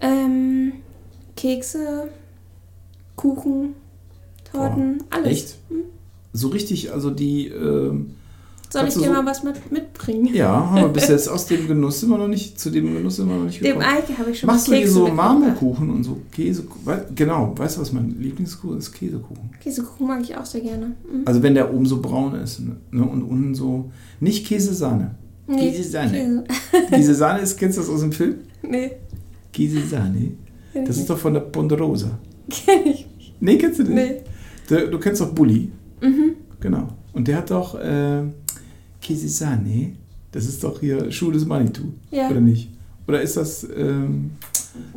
Ähm, 0.00 0.72
Kekse, 1.36 2.08
Kuchen, 3.16 3.74
Torten, 4.50 5.02
alles. 5.10 5.26
Echt? 5.28 5.56
So 6.32 6.48
richtig, 6.48 6.92
also 6.92 7.10
die, 7.10 7.48
ähm, 7.48 8.14
Soll 8.70 8.80
ich 8.82 8.94
Kannst 8.94 8.96
du 8.96 9.00
dir 9.00 9.06
so- 9.06 9.12
mal 9.14 9.26
was 9.26 9.42
mit, 9.44 9.72
mitbringen? 9.72 10.34
ja, 10.34 10.70
haben 10.70 10.82
wir 10.82 10.88
bis 10.88 11.08
jetzt 11.08 11.26
aus 11.28 11.46
dem 11.46 11.66
Genuss 11.66 12.00
sind 12.00 12.10
wir 12.10 12.18
noch 12.18 12.28
nicht, 12.28 12.60
zu 12.60 12.68
dem 12.70 12.92
Genuss 12.92 13.16
sind 13.16 13.28
wir 13.28 13.36
noch 13.36 13.44
nicht 13.46 13.60
Dem 13.64 13.78
gekommen. 13.78 13.84
Eike 13.96 14.18
habe 14.18 14.30
ich 14.30 14.38
schon 14.40 14.46
Machst 14.46 14.66
du 14.66 14.72
mal 14.72 14.78
Kekse 14.78 14.92
so 14.92 15.00
mitgebracht. 15.04 15.38
Marmorkuchen 15.38 15.90
und 15.90 16.04
so 16.04 16.18
Käse? 16.30 16.64
wei- 16.84 17.04
Genau, 17.14 17.54
weißt 17.56 17.76
du, 17.78 17.80
was 17.80 17.92
mein 17.94 18.14
Lieblingskuchen 18.20 18.76
ist? 18.78 18.92
Käsekuchen. 18.92 19.50
Käsekuchen 19.60 20.06
mag 20.06 20.20
ich 20.22 20.36
auch 20.36 20.44
sehr 20.44 20.60
gerne. 20.60 20.86
Mhm. 21.10 21.22
Also 21.24 21.42
wenn 21.42 21.54
der 21.54 21.72
oben 21.72 21.86
so 21.86 22.02
braun 22.02 22.34
ist 22.34 22.60
ne? 22.60 22.76
und 23.02 23.22
unten 23.22 23.54
so, 23.54 23.90
nicht 24.20 24.46
Käsesahne. 24.46 25.14
Nee, 25.46 25.70
Käsesahne. 25.70 26.10
Käse. 26.10 26.44
Diese 26.96 27.14
Sahne 27.14 27.40
ist, 27.40 27.56
kennst 27.56 27.78
du 27.78 27.82
das 27.82 27.90
aus 27.90 28.00
dem 28.00 28.12
Film? 28.12 28.34
nee, 28.62 28.90
Käsesahne? 29.52 30.32
ich 30.74 30.84
Das 30.86 30.98
ist 30.98 31.08
doch 31.08 31.18
von 31.18 31.32
der 31.34 31.40
Ponderosa. 31.40 32.18
Kenn 32.50 32.86
ich 32.86 33.06
nicht. 33.16 33.34
Nee, 33.40 33.56
kennst 33.56 33.78
du 33.78 33.84
nicht? 33.84 33.94
Nee. 33.94 34.20
Der, 34.70 34.86
du 34.88 34.98
kennst 34.98 35.20
doch 35.20 35.30
Bully. 35.32 35.70
Mhm. 36.02 36.32
Genau. 36.60 36.88
Und 37.12 37.26
der 37.26 37.38
hat 37.38 37.50
doch 37.50 37.74
äh, 37.80 38.22
Käsesahne. 39.08 39.92
Das 40.32 40.46
ist 40.46 40.62
doch 40.62 40.80
hier 40.80 41.10
Schuh 41.10 41.30
des 41.30 41.46
Manitou. 41.46 41.84
Ja. 42.10 42.28
Oder 42.30 42.40
nicht? 42.40 42.68
Oder 43.06 43.22
ist 43.22 43.36
das 43.38 43.66
ähm, 43.76 44.32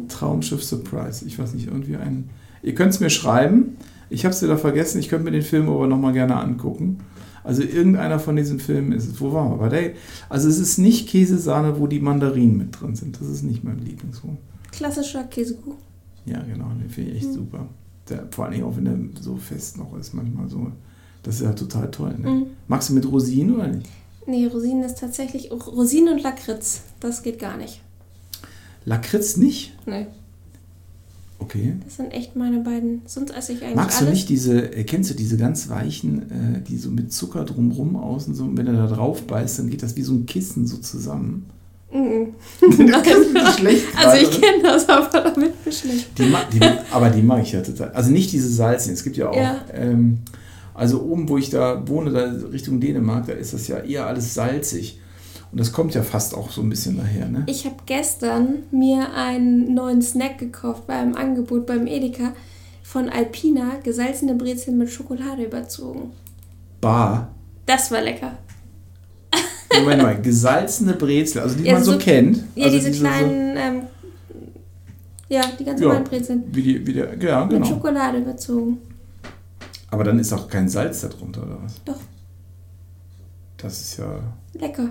Traumschiff 0.10 0.64
Surprise? 0.64 1.26
Ich 1.26 1.40
weiß 1.40 1.54
nicht, 1.54 1.68
irgendwie 1.68 1.96
ein. 1.96 2.30
Ihr 2.62 2.76
könnt 2.76 2.94
es 2.94 3.00
mir 3.00 3.10
schreiben. 3.10 3.78
Ich 4.10 4.26
habe 4.26 4.34
es 4.36 4.42
wieder 4.42 4.58
vergessen. 4.58 5.00
Ich 5.00 5.08
könnte 5.08 5.24
mir 5.26 5.32
den 5.32 5.42
Film 5.42 5.70
aber 5.70 5.88
nochmal 5.88 6.12
gerne 6.14 6.36
angucken. 6.36 6.98
Also 7.44 7.64
irgendeiner 7.64 8.20
von 8.20 8.36
diesen 8.36 8.60
Filmen 8.60 8.92
ist 8.92 9.08
es. 9.08 9.22
Wo 9.22 9.32
waren 9.34 9.50
wir? 9.52 9.58
Bei 9.58 9.70
der, 9.70 9.92
also 10.30 10.48
es 10.50 10.60
ist 10.60 10.78
nicht 10.78 11.08
Käsesahne, 11.08 11.80
wo 11.80 11.88
die 11.88 12.00
Mandarinen 12.02 12.58
mit 12.58 12.80
drin 12.80 12.96
sind. 12.96 13.20
Das 13.20 13.28
ist 13.30 13.44
nicht 13.44 13.64
mein 13.64 13.80
Lieblingsfilm. 13.80 14.38
Klassischer 14.72 15.24
Käsekuchen. 15.24 15.80
Ja, 16.26 16.42
genau, 16.44 16.70
den 16.80 16.90
finde 16.90 17.12
ich 17.12 17.18
echt 17.18 17.30
Mhm. 17.30 17.34
super. 17.34 17.68
Der, 18.10 18.28
vor 18.32 18.46
allem 18.46 18.64
auch, 18.64 18.76
wenn 18.76 18.86
der 18.86 19.00
so 19.22 19.38
fest 19.38 19.78
noch 19.78 19.98
ist, 19.98 20.14
manchmal 20.14 20.50
so. 20.50 20.72
Das 21.24 21.36
ist 21.36 21.42
ja 21.42 21.54
total 21.54 21.90
toll. 21.90 22.16
Ne? 22.20 22.30
Mhm. 22.30 22.46
Magst 22.68 22.90
du 22.90 22.94
mit 22.94 23.10
Rosinen 23.10 23.56
oder 23.56 23.68
nicht? 23.70 23.88
Nee, 24.26 24.46
Rosinen 24.46 24.84
ist 24.84 25.00
tatsächlich. 25.00 25.52
Rosinen 25.52 26.14
und 26.14 26.24
Lakritz. 26.24 26.82
Das 27.00 27.24
geht 27.24 27.40
gar 27.40 27.58
nicht. 27.58 27.82
Lakritz 28.86 29.38
nicht? 29.38 29.76
Nee. 29.86 30.08
Okay. 31.40 31.74
Das 31.84 31.96
sind 31.96 32.12
echt 32.12 32.36
meine 32.36 32.60
beiden. 32.60 33.02
Sonst 33.08 33.32
esse 33.32 33.54
ich 33.54 33.64
eigentlich 33.64 33.76
Magst 33.76 34.00
du 34.00 34.06
alles. 34.06 34.20
nicht 34.20 34.30
diese, 34.30 34.74
äh, 34.76 34.84
kennst 34.84 35.10
du 35.10 35.16
diese 35.16 35.38
ganz 35.38 35.70
weichen, 35.70 36.30
äh, 36.32 36.62
die 36.62 36.78
so 36.78 36.92
mit 36.92 37.12
Zucker 37.12 37.46
drumrum 37.46 37.96
außen 37.96 38.36
so, 38.36 38.44
und 38.44 38.58
wenn 38.58 38.68
du 38.68 38.74
da 38.74 38.86
drauf 38.88 39.24
beißt, 39.24 39.60
dann 39.60 39.70
geht 39.70 39.82
das 39.82 39.96
wie 39.96 40.04
so 40.04 40.14
ein 40.14 40.28
Kissen 40.28 40.68
so 40.68 40.78
zusammen. 40.78 41.48
Mhm. 41.92 42.28
das 42.92 43.08
ist 43.08 43.34
nicht 43.34 43.60
schlecht 43.60 43.86
Also 43.98 44.24
ich 44.24 44.40
kenne 44.40 44.64
das, 44.64 44.88
aber 44.88 45.10
damit 45.22 45.64
bin 45.64 45.74
ich 45.74 45.80
schlecht. 45.80 46.10
Die, 46.18 46.32
die, 46.54 46.66
aber 46.92 47.10
die 47.10 47.24
mag 47.24 47.42
ich 47.42 47.52
ja 47.54 47.62
total. 47.62 47.90
Also 47.92 48.12
nicht 48.12 48.32
diese 48.32 48.50
Salzigen. 48.50 48.94
Es 48.94 49.04
gibt 49.04 49.18
ja 49.18 49.30
auch. 49.30 49.36
Ja. 49.36 49.62
Ähm, 49.74 50.20
also 50.74 51.02
oben, 51.02 51.30
wo 51.30 51.38
ich 51.38 51.50
da 51.50 51.88
wohne, 51.88 52.12
da 52.12 52.32
Richtung 52.52 52.80
Dänemark, 52.80 53.28
da 53.28 53.34
ist 53.34 53.54
das 53.54 53.68
ja 53.68 53.80
eher 53.80 54.08
alles 54.08 54.34
salzig. 54.34 55.00
Und 55.52 55.60
das 55.60 55.74
kommt 55.74 55.94
ja 55.94 56.02
fast 56.02 56.34
auch 56.34 56.50
so 56.50 56.62
ein 56.62 56.70
bisschen 56.70 56.98
daher, 56.98 57.28
ne? 57.28 57.44
Ich 57.48 57.66
habe 57.66 57.76
gestern 57.86 58.64
mir 58.72 59.14
einen 59.14 59.74
neuen 59.74 60.02
Snack 60.02 60.38
gekauft 60.38 60.88
bei 60.88 60.94
einem 60.94 61.16
Angebot 61.16 61.66
beim 61.66 61.88
Edeka 61.88 62.34
von 62.84 63.10
Alpina, 63.10 63.76
gesalzene 63.84 64.36
Brezeln 64.36 64.78
mit 64.78 64.90
Schokolade 64.90 65.44
überzogen. 65.44 66.12
Bar. 66.80 67.34
Das 67.66 67.92
war 67.92 68.02
lecker. 68.02 68.38
Moment 69.74 70.02
mal, 70.02 70.22
gesalzene 70.22 70.94
Brezel, 70.94 71.42
also 71.42 71.56
die 71.56 71.64
ja, 71.64 71.74
man 71.74 71.84
so, 71.84 71.94
so, 71.94 71.98
kennt. 71.98 72.44
Ja, 72.56 72.66
also 72.66 72.78
diese, 72.78 72.92
diese, 72.92 73.06
kleinen, 73.06 73.56
so, 73.56 73.62
ähm, 73.62 73.82
ja, 75.30 75.42
die 75.58 75.64
ganz 75.64 75.80
normalen 75.80 76.04
ja, 76.04 76.10
Brezeln. 76.10 76.44
Wie 76.52 76.62
die, 76.62 76.88
wie 76.88 76.94
der, 76.94 77.18
ja, 77.18 77.46
genau. 77.46 77.60
Mit 77.60 77.68
Schokolade 77.68 78.18
überzogen. 78.18 78.80
Aber 79.92 80.04
dann 80.04 80.18
ist 80.20 80.34
auch 80.34 80.48
kein 80.48 80.70
Salz 80.70 81.02
darunter, 81.02 81.44
oder 81.44 81.58
was? 81.64 81.84
Doch. 81.84 82.00
Das 83.58 83.80
ist 83.80 83.98
ja. 83.98 84.20
Lecker. 84.54 84.90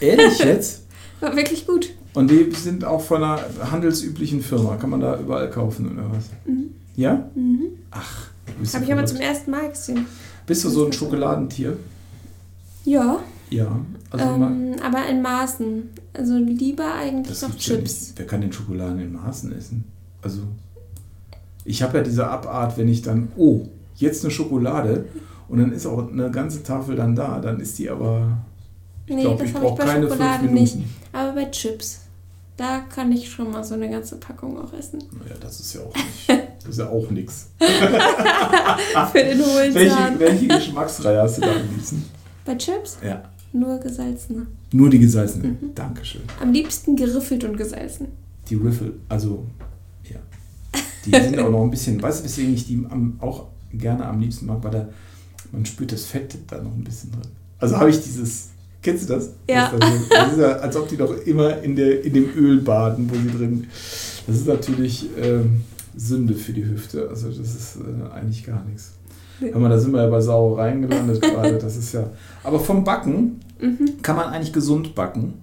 Ehrlich 0.00 0.38
jetzt? 0.44 0.84
War 1.20 1.36
wirklich 1.36 1.66
gut. 1.66 1.90
Und 2.14 2.30
die 2.30 2.50
sind 2.52 2.84
auch 2.84 3.00
von 3.00 3.22
einer 3.22 3.40
handelsüblichen 3.70 4.40
Firma. 4.40 4.76
Kann 4.76 4.90
man 4.90 5.00
da 5.00 5.18
überall 5.18 5.50
kaufen 5.50 5.92
oder 5.92 6.10
was? 6.10 6.24
Mhm. 6.46 6.70
Ja? 6.96 7.28
Mhm. 7.34 7.66
Ach. 7.90 8.28
Habe 8.72 8.84
ich 8.84 8.92
aber 8.92 9.06
zum 9.06 9.18
ersten 9.18 9.50
Mal 9.50 9.68
gesehen. 9.68 10.06
Bist 10.46 10.64
du 10.64 10.70
so 10.70 10.86
ein 10.86 10.92
Schokoladentier? 10.92 11.76
Ja. 12.84 13.20
Ja. 13.50 13.80
Also 14.10 14.24
ähm, 14.24 14.76
aber 14.82 15.06
in 15.06 15.20
Maßen. 15.20 15.90
Also 16.14 16.38
lieber 16.38 16.94
eigentlich 16.94 17.42
noch 17.42 17.56
Chips. 17.56 18.08
Ja 18.10 18.14
Wer 18.18 18.26
kann 18.26 18.40
denn 18.40 18.52
Schokoladen 18.52 19.00
in 19.00 19.12
Maßen 19.12 19.52
essen? 19.52 19.84
Also 20.22 20.40
ich 21.64 21.82
habe 21.82 21.98
ja 21.98 22.04
diese 22.04 22.26
Abart, 22.26 22.78
wenn 22.78 22.88
ich 22.88 23.02
dann, 23.02 23.28
oh, 23.36 23.68
jetzt 23.98 24.24
eine 24.24 24.30
Schokolade 24.30 25.06
und 25.48 25.58
dann 25.58 25.72
ist 25.72 25.86
auch 25.86 26.10
eine 26.10 26.30
ganze 26.30 26.62
Tafel 26.62 26.96
dann 26.96 27.14
da, 27.14 27.40
dann 27.40 27.60
ist 27.60 27.78
die 27.78 27.88
aber, 27.90 28.38
ich 29.06 29.14
nee, 29.14 29.22
glaube, 29.22 29.44
ich 29.44 29.52
brauche 29.52 29.82
keine 29.82 30.08
Schokolade. 30.08 30.46
Nicht. 30.46 30.78
Aber 31.12 31.32
bei 31.32 31.46
Chips, 31.46 32.00
da 32.56 32.80
kann 32.80 33.12
ich 33.12 33.30
schon 33.30 33.50
mal 33.50 33.64
so 33.64 33.74
eine 33.74 33.88
ganze 33.88 34.16
Packung 34.16 34.58
auch 34.58 34.72
essen. 34.72 35.02
Naja, 35.12 35.36
das 35.40 35.60
ist 35.60 35.74
ja 35.74 35.80
auch 35.80 35.94
nicht, 35.94 36.28
das 36.28 36.68
ist 36.68 36.78
ja 36.78 36.88
auch 36.88 37.10
nichts. 37.10 37.50
Für 37.58 39.24
den 39.24 39.38
hohen 39.38 39.74
welche, 39.74 40.18
welche 40.18 40.48
Geschmacksreihe 40.48 41.22
hast 41.22 41.38
du 41.38 41.42
da 41.42 41.52
am 41.52 41.68
liebsten? 41.74 42.04
Bei 42.44 42.54
Chips? 42.56 42.98
Ja. 43.04 43.22
Nur 43.52 43.78
gesalzene. 43.78 44.46
Nur 44.72 44.90
die 44.90 44.98
gesalzene. 44.98 45.48
Mhm. 45.48 45.74
Dankeschön. 45.74 46.22
Am 46.40 46.52
liebsten 46.52 46.96
geriffelt 46.96 47.44
und 47.44 47.56
gesalzen. 47.56 48.08
Die 48.48 48.56
Riffel, 48.56 48.94
also 49.08 49.46
ja. 50.04 50.18
Die 51.04 51.10
sind 51.10 51.38
auch 51.38 51.50
noch 51.50 51.62
ein 51.62 51.70
bisschen, 51.70 52.00
weißt 52.00 52.20
du, 52.20 52.24
weswegen 52.24 52.54
ich 52.54 52.66
die 52.66 52.84
am, 52.90 53.16
auch 53.20 53.46
gerne 53.72 54.06
am 54.06 54.20
liebsten 54.20 54.46
mag, 54.46 54.62
weil 54.62 54.70
da, 54.70 54.88
man 55.52 55.64
spürt 55.66 55.92
das 55.92 56.04
Fett 56.04 56.38
da 56.48 56.62
noch 56.62 56.74
ein 56.74 56.84
bisschen 56.84 57.12
drin. 57.12 57.30
Also 57.58 57.76
habe 57.76 57.90
ich 57.90 58.00
dieses, 58.00 58.50
kennst 58.82 59.08
du 59.08 59.14
das? 59.14 59.30
Ja. 59.48 59.72
Das, 59.76 59.94
ist, 59.94 60.12
das 60.12 60.32
ist 60.32 60.38
ja, 60.38 60.52
als 60.52 60.76
ob 60.76 60.88
die 60.88 60.96
doch 60.96 61.16
immer 61.26 61.60
in, 61.62 61.76
der, 61.76 62.04
in 62.04 62.14
dem 62.14 62.30
Öl 62.34 62.60
baden, 62.60 63.10
wo 63.10 63.14
sie 63.14 63.36
drin. 63.36 63.66
Das 64.26 64.36
ist 64.36 64.46
natürlich 64.46 65.08
ähm, 65.20 65.62
Sünde 65.96 66.34
für 66.34 66.52
die 66.52 66.64
Hüfte. 66.64 67.08
Also 67.08 67.28
das 67.28 67.38
ist 67.38 67.76
äh, 67.76 68.14
eigentlich 68.14 68.44
gar 68.44 68.64
nichts. 68.64 68.92
Hör 69.40 69.58
mal, 69.60 69.68
da 69.68 69.78
sind 69.78 69.92
wir 69.92 70.02
ja 70.02 70.10
bei 70.10 70.20
Sauereien 70.20 70.82
gelandet 70.82 71.22
gerade. 71.22 71.58
Das 71.58 71.76
ist 71.76 71.92
ja. 71.92 72.10
Aber 72.42 72.58
vom 72.58 72.84
Backen 72.84 73.40
mhm. 73.60 74.02
kann 74.02 74.16
man 74.16 74.26
eigentlich 74.26 74.52
gesund 74.52 74.94
backen. 74.94 75.34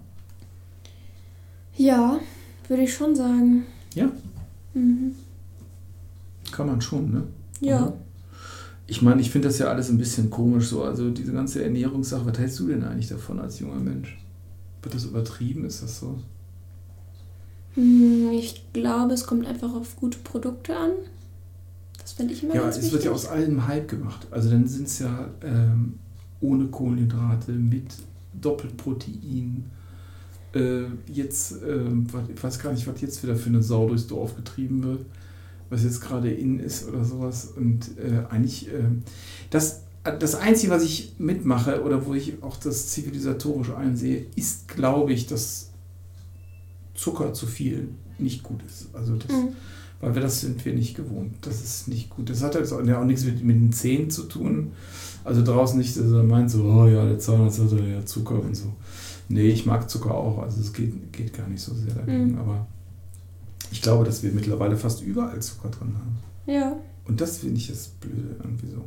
Ja, 1.77 2.19
würde 2.67 2.83
ich 2.83 2.93
schon 2.93 3.15
sagen. 3.15 3.63
Ja. 3.93 4.09
Mhm. 4.73 5.15
Kann 6.51 6.67
man 6.67 6.81
schon, 6.81 7.11
ne? 7.11 7.23
Ja. 7.59 7.77
Aber 7.77 7.93
ich 8.87 9.01
meine, 9.01 9.21
ich 9.21 9.31
finde 9.31 9.47
das 9.47 9.57
ja 9.57 9.67
alles 9.67 9.89
ein 9.89 9.97
bisschen 9.97 10.29
komisch 10.29 10.67
so. 10.67 10.83
Also 10.83 11.09
diese 11.09 11.33
ganze 11.33 11.63
Ernährungssache, 11.63 12.25
was 12.25 12.37
hältst 12.37 12.59
du 12.59 12.67
denn 12.67 12.83
eigentlich 12.83 13.07
davon 13.09 13.39
als 13.39 13.59
junger 13.59 13.79
Mensch? 13.79 14.17
Wird 14.83 14.93
das 14.93 15.05
übertrieben? 15.05 15.65
Ist 15.65 15.81
das 15.81 15.99
so? 15.99 16.19
Hm, 17.73 18.29
ich 18.31 18.63
glaube, 18.73 19.13
es 19.13 19.25
kommt 19.25 19.47
einfach 19.47 19.73
auf 19.73 19.95
gute 19.95 20.19
Produkte 20.19 20.75
an. 20.75 20.91
Das 21.99 22.13
finde 22.13 22.33
ich 22.33 22.43
immer 22.43 22.55
Ja, 22.55 22.69
es 22.69 22.91
wird 22.91 23.03
ja 23.03 23.11
aus 23.11 23.25
allem 23.25 23.67
Hype 23.67 23.87
gemacht. 23.87 24.27
Also 24.29 24.51
dann 24.51 24.67
sind 24.67 24.87
es 24.87 24.99
ja 24.99 25.29
ähm, 25.41 25.95
ohne 26.39 26.67
Kohlenhydrate, 26.67 27.51
mit 27.53 27.95
Doppelprotein. 28.39 29.65
Äh, 30.53 30.83
jetzt, 31.11 31.63
äh, 31.63 31.87
ich 32.33 32.43
weiß 32.43 32.59
gar 32.59 32.71
nicht, 32.71 32.85
was 32.85 33.01
jetzt 33.01 33.23
wieder 33.23 33.35
für 33.35 33.49
eine 33.49 33.63
Sau 33.63 33.87
durchs 33.87 34.05
Dorf 34.05 34.35
getrieben 34.35 34.83
wird 34.83 35.05
was 35.69 35.83
jetzt 35.83 36.01
gerade 36.01 36.31
in 36.31 36.59
ist 36.59 36.87
oder 36.87 37.03
sowas. 37.03 37.53
Und 37.55 37.97
äh, 37.97 38.25
eigentlich, 38.29 38.67
äh, 38.67 38.83
das, 39.49 39.81
das 40.03 40.35
Einzige, 40.35 40.71
was 40.71 40.83
ich 40.83 41.15
mitmache 41.17 41.83
oder 41.83 42.05
wo 42.05 42.13
ich 42.13 42.41
auch 42.43 42.57
das 42.57 42.89
zivilisatorisch 42.89 43.71
einsehe, 43.71 44.25
ist, 44.35 44.67
glaube 44.67 45.13
ich, 45.13 45.27
dass 45.27 45.69
Zucker 46.93 47.33
zu 47.33 47.47
viel 47.47 47.89
nicht 48.17 48.43
gut 48.43 48.61
ist. 48.67 48.87
Also 48.93 49.15
das, 49.15 49.31
mhm. 49.31 49.49
Weil 50.01 50.13
wir 50.13 50.21
das 50.21 50.41
sind 50.41 50.63
wir 50.65 50.73
nicht 50.73 50.95
gewohnt. 50.95 51.33
Das 51.41 51.63
ist 51.63 51.87
nicht 51.87 52.09
gut. 52.09 52.29
Das 52.29 52.43
hat 52.43 52.55
jetzt 52.55 52.71
auch, 52.73 52.83
ja, 52.85 52.99
auch 52.99 53.05
nichts 53.05 53.23
mit, 53.23 53.43
mit 53.43 53.55
den 53.55 53.71
Zähnen 53.71 54.09
zu 54.09 54.23
tun. 54.23 54.71
Also 55.23 55.43
draußen 55.43 55.77
nicht, 55.77 55.97
dass 55.97 56.11
er 56.11 56.23
meint 56.23 56.51
so, 56.51 56.63
oh 56.63 56.87
ja, 56.87 57.05
der 57.05 57.17
Zahnarzt 57.17 57.59
hat 57.59 57.71
ja 57.71 58.05
Zucker 58.05 58.39
und 58.39 58.55
so. 58.55 58.73
Nee, 59.29 59.49
ich 59.49 59.65
mag 59.65 59.89
Zucker 59.89 60.13
auch. 60.13 60.39
Also 60.39 60.61
es 60.61 60.73
geht, 60.73 61.11
geht 61.11 61.33
gar 61.33 61.47
nicht 61.47 61.61
so 61.61 61.73
sehr 61.73 61.95
dagegen. 61.95 62.33
Mhm. 62.33 62.37
Aber 62.37 62.67
ich 63.75 63.81
glaube, 63.81 64.05
dass 64.05 64.23
wir 64.23 64.31
mittlerweile 64.31 64.77
fast 64.77 65.03
überall 65.03 65.41
Zucker 65.41 65.67
drin 65.67 65.95
haben. 65.95 66.17
Ja. 66.45 66.77
Und 67.03 67.19
das 67.19 67.39
finde 67.39 67.57
ich 67.57 67.67
das 67.67 67.89
Blöde 67.89 68.37
irgendwie 68.41 68.69
so. 68.69 68.85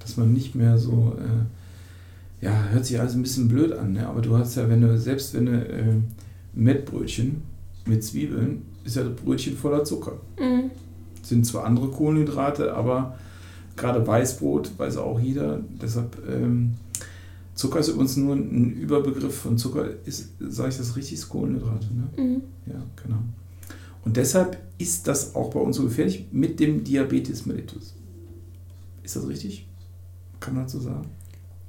Dass 0.00 0.16
man 0.16 0.32
nicht 0.32 0.56
mehr 0.56 0.76
so, 0.76 1.16
äh, 1.20 2.44
ja, 2.44 2.64
hört 2.72 2.84
sich 2.84 2.98
alles 2.98 3.14
ein 3.14 3.22
bisschen 3.22 3.46
blöd 3.46 3.72
an, 3.72 3.92
ne? 3.92 4.08
aber 4.08 4.22
du 4.22 4.36
hast 4.36 4.56
ja, 4.56 4.68
wenn 4.68 4.80
du, 4.80 4.98
selbst 4.98 5.34
wenn 5.34 5.46
du 5.46 5.52
äh, 5.52 5.94
Mettbrötchen 6.52 7.42
mit 7.86 8.02
Zwiebeln, 8.02 8.62
ist 8.82 8.96
ja 8.96 9.04
das 9.04 9.14
Brötchen 9.14 9.56
voller 9.56 9.84
Zucker. 9.84 10.16
Mhm. 10.36 10.72
Sind 11.22 11.46
zwar 11.46 11.64
andere 11.64 11.86
Kohlenhydrate, 11.86 12.74
aber 12.74 13.16
gerade 13.76 14.04
Weißbrot 14.04 14.72
weiß 14.76 14.96
auch 14.96 15.20
jeder, 15.20 15.60
deshalb 15.80 16.18
ähm, 16.28 16.74
Zucker 17.54 17.78
ist 17.78 17.88
übrigens 17.88 18.16
nur 18.16 18.34
ein 18.34 18.72
Überbegriff 18.72 19.36
von 19.42 19.58
Zucker, 19.58 19.86
ist, 20.04 20.30
sage 20.40 20.70
ich 20.70 20.76
das 20.76 20.96
richtig, 20.96 21.14
ist 21.14 21.28
Kohlenhydrate, 21.28 21.86
ne? 21.94 22.08
Mhm. 22.20 22.42
Ja, 22.66 22.82
genau. 23.00 23.20
Und 24.04 24.16
deshalb 24.16 24.58
ist 24.78 25.08
das 25.08 25.34
auch 25.34 25.50
bei 25.50 25.60
uns 25.60 25.76
so 25.76 25.84
gefährlich 25.84 26.26
mit 26.30 26.60
dem 26.60 26.84
Diabetes 26.84 27.46
mellitus. 27.46 27.94
Ist 29.02 29.16
das 29.16 29.26
richtig? 29.28 29.66
Kann 30.40 30.54
man 30.54 30.68
so 30.68 30.80
sagen? 30.80 31.06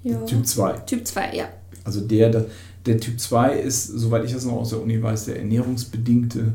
Ja. 0.04 0.18
Typ 0.22 0.46
2. 0.46 0.74
Typ 0.80 1.08
2, 1.08 1.36
ja. 1.36 1.50
Also 1.84 2.02
der, 2.02 2.30
der, 2.30 2.46
der 2.86 3.00
Typ 3.00 3.20
2 3.20 3.60
ist, 3.60 3.88
soweit 3.88 4.26
ich 4.26 4.34
das 4.34 4.46
noch 4.46 4.54
aus 4.54 4.70
der 4.70 4.82
Uni 4.82 5.02
weiß, 5.02 5.26
der 5.26 5.40
ernährungsbedingte, 5.40 6.54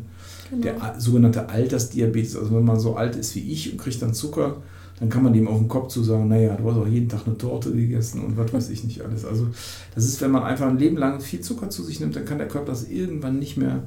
genau. 0.51 0.63
der 0.63 1.01
sogenannte 1.01 1.49
Altersdiabetes. 1.49 2.37
Also 2.37 2.55
wenn 2.55 2.65
man 2.65 2.79
so 2.79 2.97
alt 2.97 3.17
ist 3.17 3.35
wie 3.35 3.53
ich 3.53 3.73
und 3.73 3.79
kriegt 3.79 4.01
dann 4.03 4.15
Zucker, 4.15 4.63
dann 4.99 5.09
kann 5.09 5.23
man 5.23 5.33
dem 5.33 5.49
auf 5.49 5.59
den 5.59 5.69
Kopf 5.69 5.89
zu 5.89 6.03
sagen, 6.03 6.29
naja, 6.29 6.57
du 6.57 6.71
hast 6.71 6.77
auch 6.77 6.87
jeden 6.87 7.09
Tag 7.09 7.27
eine 7.27 7.39
Torte 7.39 7.73
gegessen 7.73 8.23
und 8.23 8.37
was 8.37 8.53
weiß 8.53 8.69
ich 8.69 8.85
nicht 8.85 9.01
alles. 9.01 9.25
Also 9.25 9.47
das 9.95 10.05
ist, 10.05 10.21
wenn 10.21 10.31
man 10.31 10.43
einfach 10.43 10.69
ein 10.69 10.79
Leben 10.79 10.99
lang 10.99 11.21
viel 11.21 11.41
Zucker 11.41 11.71
zu 11.71 11.83
sich 11.83 12.01
nimmt, 12.01 12.17
dann 12.17 12.27
kann 12.27 12.39
der 12.39 12.49
Körper 12.49 12.73
das 12.73 12.87
irgendwann 12.87 13.39
nicht 13.39 13.57
mehr 13.57 13.85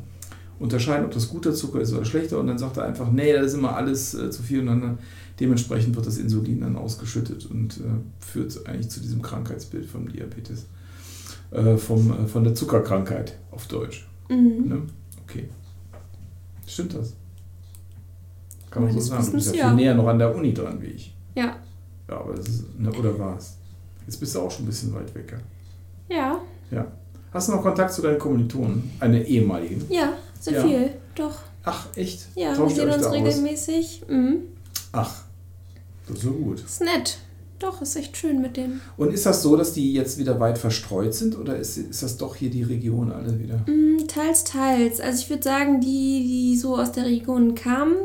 unterscheiden, 0.64 1.06
ob 1.06 1.12
das 1.12 1.28
guter 1.28 1.54
Zucker 1.54 1.82
ist 1.82 1.94
oder 1.94 2.06
schlechter 2.06 2.40
und 2.40 2.48
dann 2.48 2.58
sagt 2.58 2.78
er 2.78 2.86
einfach, 2.86 3.12
nee, 3.12 3.34
das 3.34 3.48
ist 3.48 3.54
immer 3.56 3.76
alles 3.76 4.14
äh, 4.14 4.32
zu 4.32 4.42
viel 4.42 4.62
und 4.62 4.68
dann 4.68 4.98
dementsprechend 5.38 5.94
wird 5.96 6.08
das 6.08 6.18
Insulin 6.18 6.62
dann 6.62 6.78
ausgeschüttet 6.78 7.46
und 7.48 7.78
äh, 7.78 8.24
führt 8.26 8.66
eigentlich 8.66 8.90
zu 8.90 9.02
diesem 9.02 9.22
Krankheitsbild 9.22 9.86
vom 9.86 10.10
Diabetes, 10.10 10.66
äh, 11.52 11.76
vom, 11.76 12.12
äh, 12.12 12.28
von 12.28 12.46
der 12.46 12.56
Zuckerkrankheit 12.56 13.38
auf 13.52 13.68
Deutsch. 13.68 14.08
Mhm. 14.30 14.70
Ne? 14.70 14.82
Okay. 15.24 15.50
Stimmt 16.66 16.96
das? 16.96 17.14
Kann 18.72 18.84
man 18.84 18.94
so 18.94 19.02
sagen. 19.02 19.26
Du 19.26 19.32
bist 19.34 19.54
ja, 19.54 19.64
ja 19.64 19.68
viel 19.68 19.76
näher 19.76 19.96
noch 19.96 20.08
an 20.08 20.18
der 20.18 20.34
Uni 20.34 20.54
dran 20.54 20.82
wie 20.82 20.88
ich. 20.88 21.14
Ja. 21.36 21.58
Ja, 22.08 22.20
aber 22.22 22.36
das 22.36 22.48
ist, 22.48 22.80
ne, 22.80 22.90
oder 22.92 23.20
war 23.20 23.38
es? 23.38 23.58
Jetzt 24.06 24.18
bist 24.18 24.34
du 24.34 24.40
auch 24.40 24.50
schon 24.50 24.64
ein 24.64 24.68
bisschen 24.68 24.94
weit 24.94 25.14
weg. 25.14 25.36
Ja. 26.10 26.40
Ja. 26.72 26.88
Hast 27.34 27.50
du 27.50 27.54
noch 27.54 27.62
Kontakt 27.62 27.92
zu 27.92 28.02
deinen 28.02 28.20
Kommilitonen? 28.20 28.92
Eine 29.00 29.26
ehemaligen? 29.26 29.84
Ja, 29.90 30.14
sehr 30.44 30.54
ja. 30.54 30.68
viel, 30.68 30.92
doch. 31.16 31.36
Ach, 31.64 31.88
echt? 31.96 32.28
Ja, 32.36 32.54
Tauscht 32.54 32.76
wir 32.76 32.92
sehen 32.92 33.02
uns 33.02 33.12
regelmäßig. 33.12 34.02
Mhm. 34.10 34.40
Ach, 34.92 35.24
das 36.08 36.18
ist 36.18 36.24
so 36.24 36.32
gut. 36.32 36.60
Ist 36.60 36.82
nett. 36.82 37.18
Doch, 37.60 37.82
ist 37.82 37.96
echt 37.96 38.18
schön 38.18 38.42
mit 38.42 38.58
denen. 38.58 38.82
Und 38.98 39.14
ist 39.14 39.26
das 39.26 39.42
so, 39.42 39.56
dass 39.56 39.72
die 39.72 39.94
jetzt 39.94 40.18
wieder 40.18 40.38
weit 40.42 40.58
verstreut 40.58 41.14
sind 41.14 41.38
oder 41.38 41.56
ist, 41.56 41.78
ist 41.78 42.04
das 42.04 42.18
doch 42.18 42.36
hier 42.36 42.50
die 42.50 42.64
Region 42.64 43.10
alle 43.10 43.40
wieder? 43.40 43.64
Mm, 43.68 44.06
teils, 44.10 44.44
teils. 44.44 45.00
Also 45.00 45.22
ich 45.22 45.30
würde 45.30 45.44
sagen, 45.44 45.80
die, 45.80 46.26
die 46.28 46.58
so 46.58 46.78
aus 46.78 46.92
der 46.92 47.06
Region 47.06 47.56
kamen, 47.56 47.96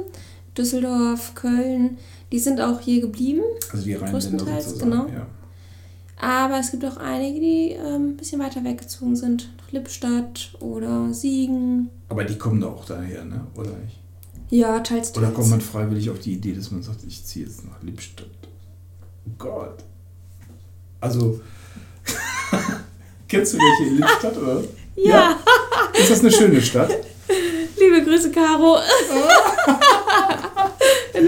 Düsseldorf, 0.57 1.35
Köln, 1.35 1.99
die 2.31 2.39
sind 2.39 2.61
auch 2.61 2.81
hier 2.81 3.01
geblieben. 3.01 3.43
Also 3.73 3.85
die 3.85 3.95
Rheinländer 3.95 4.13
größtenteils, 4.13 4.79
genau. 4.79 5.07
Ja. 5.09 5.27
Aber 6.21 6.61
es 6.61 6.71
gibt 6.71 6.85
auch 6.85 6.97
einige, 6.99 7.41
die 7.41 7.71
ähm, 7.73 8.11
ein 8.11 8.17
bisschen 8.17 8.41
weiter 8.41 8.63
weggezogen 8.63 9.17
sind. 9.17 9.51
Lippstadt 9.71 10.53
oder 10.61 11.13
Siegen. 11.13 11.91
Aber 12.09 12.25
die 12.25 12.39
kommen 12.39 12.61
doch 12.61 12.77
auch 12.77 12.85
daher, 12.85 13.25
ne? 13.25 13.47
oder 13.55 13.71
nicht? 13.71 13.99
Ja, 14.51 14.81
teils, 14.81 15.13
teils. 15.13 15.19
Oder 15.19 15.31
kommt 15.35 15.51
man 15.51 15.61
freiwillig 15.61 16.09
auf 16.11 16.21
die 16.21 16.35
Idee, 16.35 16.55
dass 16.55 16.71
man 16.71 16.83
sagt, 16.83 17.05
ich 17.07 17.25
ziehe 17.25 17.45
jetzt 17.45 17.65
nach 17.67 17.83
Lippstadt? 17.83 18.27
Oh 19.27 19.31
Gott. 19.37 19.85
Also, 21.01 21.41
kennst 23.29 23.55
du 23.55 23.59
welche 23.59 23.91
in 23.91 23.99
Lippstadt, 23.99 24.37
oder? 24.39 24.65
Ja. 24.97 25.11
ja. 25.11 25.39
Ist 25.99 26.11
das 26.11 26.21
eine 26.21 26.33
schöne 26.33 26.63
Stadt? 26.63 26.91
Liebe 27.79 28.03
Grüße, 28.05 28.31
Caro. 28.31 28.79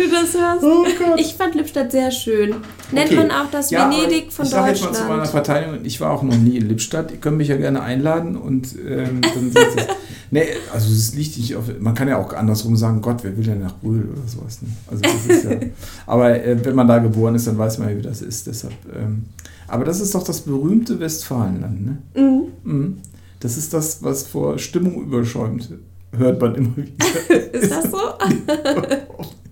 Du 0.01 0.11
das 0.11 0.35
hörst. 0.35 0.65
Oh 0.65 0.87
ich 1.19 1.35
fand 1.35 1.55
Lippstadt 1.55 1.93
sehr 1.93 2.11
schön. 2.11 2.55
Nennt 2.91 3.11
okay. 3.11 3.17
man 3.17 3.31
auch 3.31 3.51
das 3.51 3.71
ja, 3.71 3.91
Venedig 3.91 4.33
von 4.33 4.47
ich 4.47 4.51
Deutschland. 4.51 4.73
Ich 4.73 4.81
sage 4.81 4.91
jetzt 4.91 5.01
mal 5.01 5.07
zu 5.07 5.09
meiner 5.09 5.27
Verteidigung, 5.27 5.79
ich 5.85 6.01
war 6.01 6.11
auch 6.13 6.23
noch 6.23 6.37
nie 6.37 6.57
in 6.57 6.69
Lippstadt. 6.69 7.11
Ihr 7.11 7.19
könnt 7.19 7.37
mich 7.37 7.49
ja 7.49 7.57
gerne 7.57 7.83
einladen 7.83 8.37
und 8.37 8.75
ähm, 8.77 9.21
dann 9.21 9.53
seht. 9.53 9.89
Nee, 10.33 10.45
also 10.73 10.93
es 10.93 11.13
liegt 11.17 11.37
nicht 11.39 11.57
auf. 11.57 11.65
Man 11.81 11.93
kann 11.97 12.07
ja 12.07 12.17
auch 12.17 12.33
andersrum 12.33 12.77
sagen, 12.77 13.03
Gott, 13.03 13.25
wer 13.25 13.37
will 13.37 13.43
denn 13.43 13.63
nach 13.63 13.77
Brühl 13.79 14.09
oder 14.13 14.29
sowas. 14.29 14.63
Ne? 14.63 14.69
Also 14.89 15.03
das 15.03 15.27
ist 15.27 15.45
ja, 15.45 15.57
aber 16.07 16.41
äh, 16.45 16.65
wenn 16.65 16.77
man 16.77 16.87
da 16.87 17.01
geboren 17.01 17.35
ist, 17.35 17.49
dann 17.49 17.59
weiß 17.59 17.79
man 17.79 17.89
ja, 17.89 17.97
wie 17.97 18.03
das 18.03 18.23
ist. 18.23 18.47
Deshalb, 18.47 18.75
ähm, 18.95 19.25
aber 19.67 19.85
das 19.85 20.01
ist 20.01 20.15
doch 20.15 20.23
das 20.23 20.43
berühmte 20.43 21.01
Westfalenland, 21.01 21.85
ne? 21.85 21.99
Mhm. 22.15 22.43
mhm. 22.63 22.99
Das 23.41 23.57
ist 23.57 23.75
das, 23.75 24.05
was 24.05 24.23
vor 24.23 24.57
Stimmung 24.61 25.03
überschäumt, 25.03 25.71
hört 26.17 26.41
man 26.41 26.55
immer 26.55 26.77
wieder. 26.77 26.93
ist 27.53 27.73
das 27.73 27.91
so? 27.91 27.99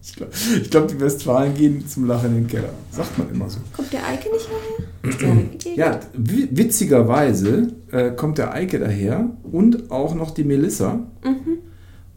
Ich 0.03 0.15
glaube, 0.15 0.33
glaub, 0.71 0.89
die 0.89 1.01
Westfalen 1.01 1.55
gehen 1.55 1.87
zum 1.87 2.07
Lachen 2.07 2.31
in 2.31 2.35
den 2.43 2.47
Keller. 2.47 2.73
Sagt 2.91 3.19
man 3.19 3.31
immer 3.31 3.51
so. 3.51 3.59
Kommt 3.75 3.93
der 3.93 4.07
Eike 4.07 4.29
nicht 4.31 4.49
daher? 4.49 5.77
ja, 5.77 6.01
witzigerweise 6.15 7.73
äh, 7.91 8.13
kommt 8.13 8.39
der 8.39 8.53
Eike 8.53 8.79
daher 8.79 9.31
und 9.51 9.91
auch 9.91 10.15
noch 10.15 10.31
die 10.31 10.45
Melissa. 10.45 11.07
Mhm. 11.25 11.59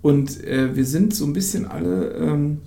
Und 0.02 0.44
äh, 0.44 0.76
wir 0.76 0.86
sind 0.86 1.14
so 1.16 1.26
ein 1.26 1.34
bisschen 1.34 1.66
alle. 1.66 2.12
Ähm, 2.14 2.60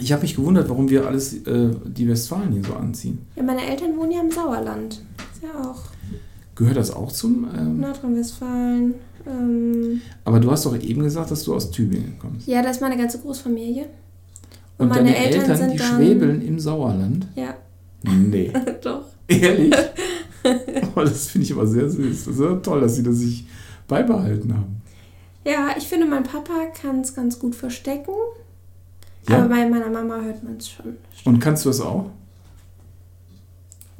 ich 0.00 0.12
habe 0.12 0.22
mich 0.22 0.36
gewundert, 0.36 0.68
warum 0.68 0.88
wir 0.90 1.06
alles 1.06 1.34
äh, 1.46 1.70
die 1.84 2.08
Westfalen 2.08 2.52
hier 2.52 2.64
so 2.64 2.74
anziehen. 2.74 3.26
Ja, 3.36 3.42
meine 3.42 3.66
Eltern 3.66 3.96
wohnen 3.96 4.12
ja 4.12 4.20
im 4.20 4.30
Sauerland. 4.30 5.02
Ist 5.32 5.42
ja 5.42 5.68
auch. 5.68 5.82
Gehört 6.54 6.76
das 6.76 6.90
auch 6.90 7.12
zum. 7.12 7.48
Ähm 7.56 7.80
Nordrhein-Westfalen. 7.80 8.94
Ähm 9.26 10.00
Aber 10.24 10.40
du 10.40 10.50
hast 10.50 10.66
doch 10.66 10.78
eben 10.78 11.02
gesagt, 11.02 11.30
dass 11.30 11.44
du 11.44 11.54
aus 11.54 11.70
Tübingen 11.70 12.18
kommst. 12.18 12.46
Ja, 12.46 12.62
das 12.62 12.76
ist 12.76 12.82
meine 12.82 12.96
ganze 12.96 13.18
Großfamilie. 13.18 13.86
Und, 14.78 14.90
Und 14.90 14.96
meine 14.96 15.16
Eltern, 15.16 15.42
Eltern 15.42 15.56
sind 15.56 15.72
die 15.72 15.76
dann... 15.76 15.96
schwebeln 15.96 16.42
im 16.46 16.58
Sauerland? 16.58 17.26
Ja. 17.34 17.54
Nee. 18.02 18.52
doch. 18.82 19.02
Ehrlich? 19.26 19.74
oh, 20.94 21.00
das 21.00 21.26
finde 21.28 21.46
ich 21.46 21.52
aber 21.52 21.66
sehr 21.66 21.90
süß. 21.90 22.24
Das 22.24 22.34
ist 22.34 22.40
ja 22.40 22.54
toll, 22.56 22.80
dass 22.80 22.94
sie 22.94 23.02
das 23.02 23.16
sich 23.16 23.44
beibehalten 23.88 24.54
haben. 24.54 24.80
Ja, 25.44 25.70
ich 25.76 25.88
finde, 25.88 26.06
mein 26.06 26.22
Papa 26.22 26.66
kann 26.80 27.00
es 27.00 27.14
ganz 27.14 27.38
gut 27.38 27.54
verstecken. 27.54 28.12
Ja? 29.28 29.38
Aber 29.38 29.48
bei 29.48 29.68
meiner 29.68 29.90
Mama 29.90 30.20
hört 30.20 30.42
man 30.42 30.56
es 30.58 30.70
schon. 30.70 30.96
Und 31.24 31.40
kannst 31.40 31.64
du 31.64 31.70
es 31.70 31.80
auch? 31.80 32.10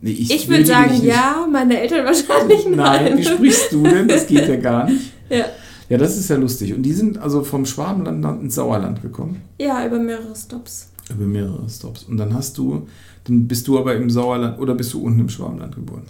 Nee, 0.00 0.12
ich, 0.12 0.30
ich 0.30 0.48
würde 0.48 0.64
sagen, 0.64 1.02
ja, 1.02 1.46
meine 1.50 1.80
Eltern 1.80 2.04
wahrscheinlich 2.04 2.66
nein. 2.66 2.76
Nein, 2.76 3.18
wie 3.18 3.24
sprichst 3.24 3.72
du 3.72 3.82
denn? 3.82 4.06
Das 4.06 4.26
geht 4.26 4.46
ja 4.48 4.56
gar 4.56 4.88
nicht. 4.88 5.12
Ja. 5.30 5.44
Ja, 5.88 5.96
das 5.96 6.18
ist 6.18 6.28
ja 6.28 6.36
lustig. 6.36 6.74
Und 6.74 6.82
die 6.82 6.92
sind 6.92 7.18
also 7.18 7.42
vom 7.42 7.64
Schwabenland 7.64 8.42
ins 8.42 8.54
Sauerland 8.54 9.00
gekommen? 9.02 9.42
Ja, 9.58 9.86
über 9.86 9.98
mehrere 9.98 10.36
Stops. 10.36 10.90
Über 11.10 11.24
mehrere 11.24 11.68
Stops. 11.68 12.04
Und 12.04 12.18
dann 12.18 12.34
hast 12.34 12.58
du, 12.58 12.86
dann 13.24 13.48
bist 13.48 13.66
du 13.66 13.78
aber 13.78 13.94
im 13.94 14.10
Sauerland 14.10 14.58
oder 14.58 14.74
bist 14.74 14.92
du 14.92 15.02
unten 15.02 15.20
im 15.20 15.28
Schwabenland 15.28 15.74
geboren? 15.74 16.02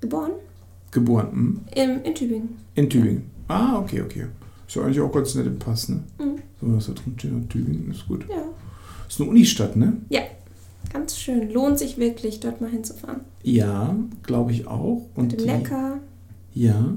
Geboren? 0.00 0.32
Geboren, 0.90 1.30
hm? 1.32 1.60
In, 1.74 2.02
in 2.02 2.14
Tübingen. 2.14 2.48
In 2.74 2.90
Tübingen. 2.90 3.22
Ah, 3.48 3.78
okay, 3.78 4.02
okay. 4.02 4.26
Ist 4.66 4.76
ja 4.76 4.82
eigentlich 4.82 5.00
auch 5.00 5.12
ganz 5.12 5.34
nett 5.34 5.46
im 5.46 5.58
Pass, 5.58 5.88
ne? 5.88 6.02
Mhm. 6.18 6.38
So, 6.60 6.76
was 6.76 6.86
da 6.86 6.92
drin 6.92 7.14
steht, 7.16 7.50
Tübingen 7.50 7.90
ist 7.90 8.06
gut. 8.06 8.24
Ja. 8.28 8.42
Ist 9.08 9.20
eine 9.20 9.30
Unistadt, 9.30 9.76
ne? 9.76 9.98
Ja. 10.08 10.22
Ganz 10.92 11.16
schön. 11.16 11.50
Lohnt 11.50 11.78
sich 11.78 11.98
wirklich, 11.98 12.40
dort 12.40 12.60
mal 12.60 12.70
hinzufahren. 12.70 13.20
Ja, 13.42 13.94
glaube 14.22 14.52
ich 14.52 14.66
auch. 14.66 15.06
Und 15.14 15.32
mit 15.32 15.40
dem 15.40 15.46
Lecker. 15.46 15.98
Ja. 16.52 16.94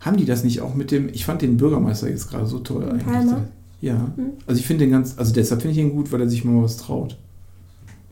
Haben 0.00 0.16
die 0.16 0.24
das 0.24 0.44
nicht 0.44 0.60
auch 0.60 0.74
mit 0.74 0.90
dem, 0.90 1.08
ich 1.08 1.24
fand 1.24 1.42
den 1.42 1.56
Bürgermeister 1.56 2.08
jetzt 2.08 2.30
gerade 2.30 2.46
so 2.46 2.58
toll 2.58 2.84
eigentlich. 2.84 3.04
Palmer. 3.04 3.48
Ja. 3.80 4.12
Hm. 4.16 4.32
Also 4.46 4.60
ich 4.60 4.66
finde 4.66 4.84
den 4.84 4.92
ganz, 4.92 5.14
also 5.16 5.32
deshalb 5.32 5.62
finde 5.62 5.78
ich 5.78 5.84
ihn 5.84 5.92
gut, 5.92 6.12
weil 6.12 6.20
er 6.20 6.28
sich 6.28 6.44
mal 6.44 6.62
was 6.62 6.76
traut. 6.76 7.16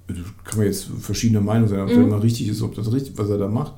Also 0.09 0.23
kann 0.45 0.59
man 0.59 0.67
jetzt 0.67 0.89
verschiedene 1.01 1.41
Meinungen 1.41 1.69
sein, 1.69 1.81
ob 1.81 1.89
mhm. 1.89 1.95
der 1.95 2.03
immer 2.03 2.23
richtig 2.23 2.49
ist, 2.49 2.63
ob 2.63 2.75
das 2.75 2.93
richtig, 2.93 3.17
was 3.17 3.31
er 3.31 3.39
da 3.39 3.49
macht. 3.49 3.75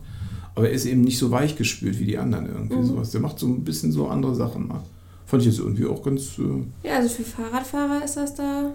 Aber 0.55 0.69
er 0.69 0.75
ist 0.75 0.87
eben 0.87 1.03
nicht 1.03 1.19
so 1.19 1.31
weichgespült 1.31 2.01
wie 2.01 2.07
die 2.07 2.19
anderen 2.19 2.47
irgendwie 2.47 2.77
mhm. 2.77 2.87
sowas. 2.87 3.11
Der 3.11 3.21
macht 3.21 3.38
so 3.38 3.47
ein 3.47 3.62
bisschen 3.62 3.92
so 3.92 4.09
andere 4.09 4.35
Sachen 4.35 4.66
mal. 4.66 4.83
Fand 5.27 5.42
ich 5.42 5.49
jetzt 5.49 5.59
irgendwie 5.59 5.87
auch 5.87 6.03
ganz. 6.03 6.38
Äh 6.38 6.88
ja, 6.88 6.97
also 6.97 7.09
für 7.09 7.25
Fahrradfahrer 7.25 8.05
ist 8.05 8.16
das 8.16 8.35
da 8.35 8.73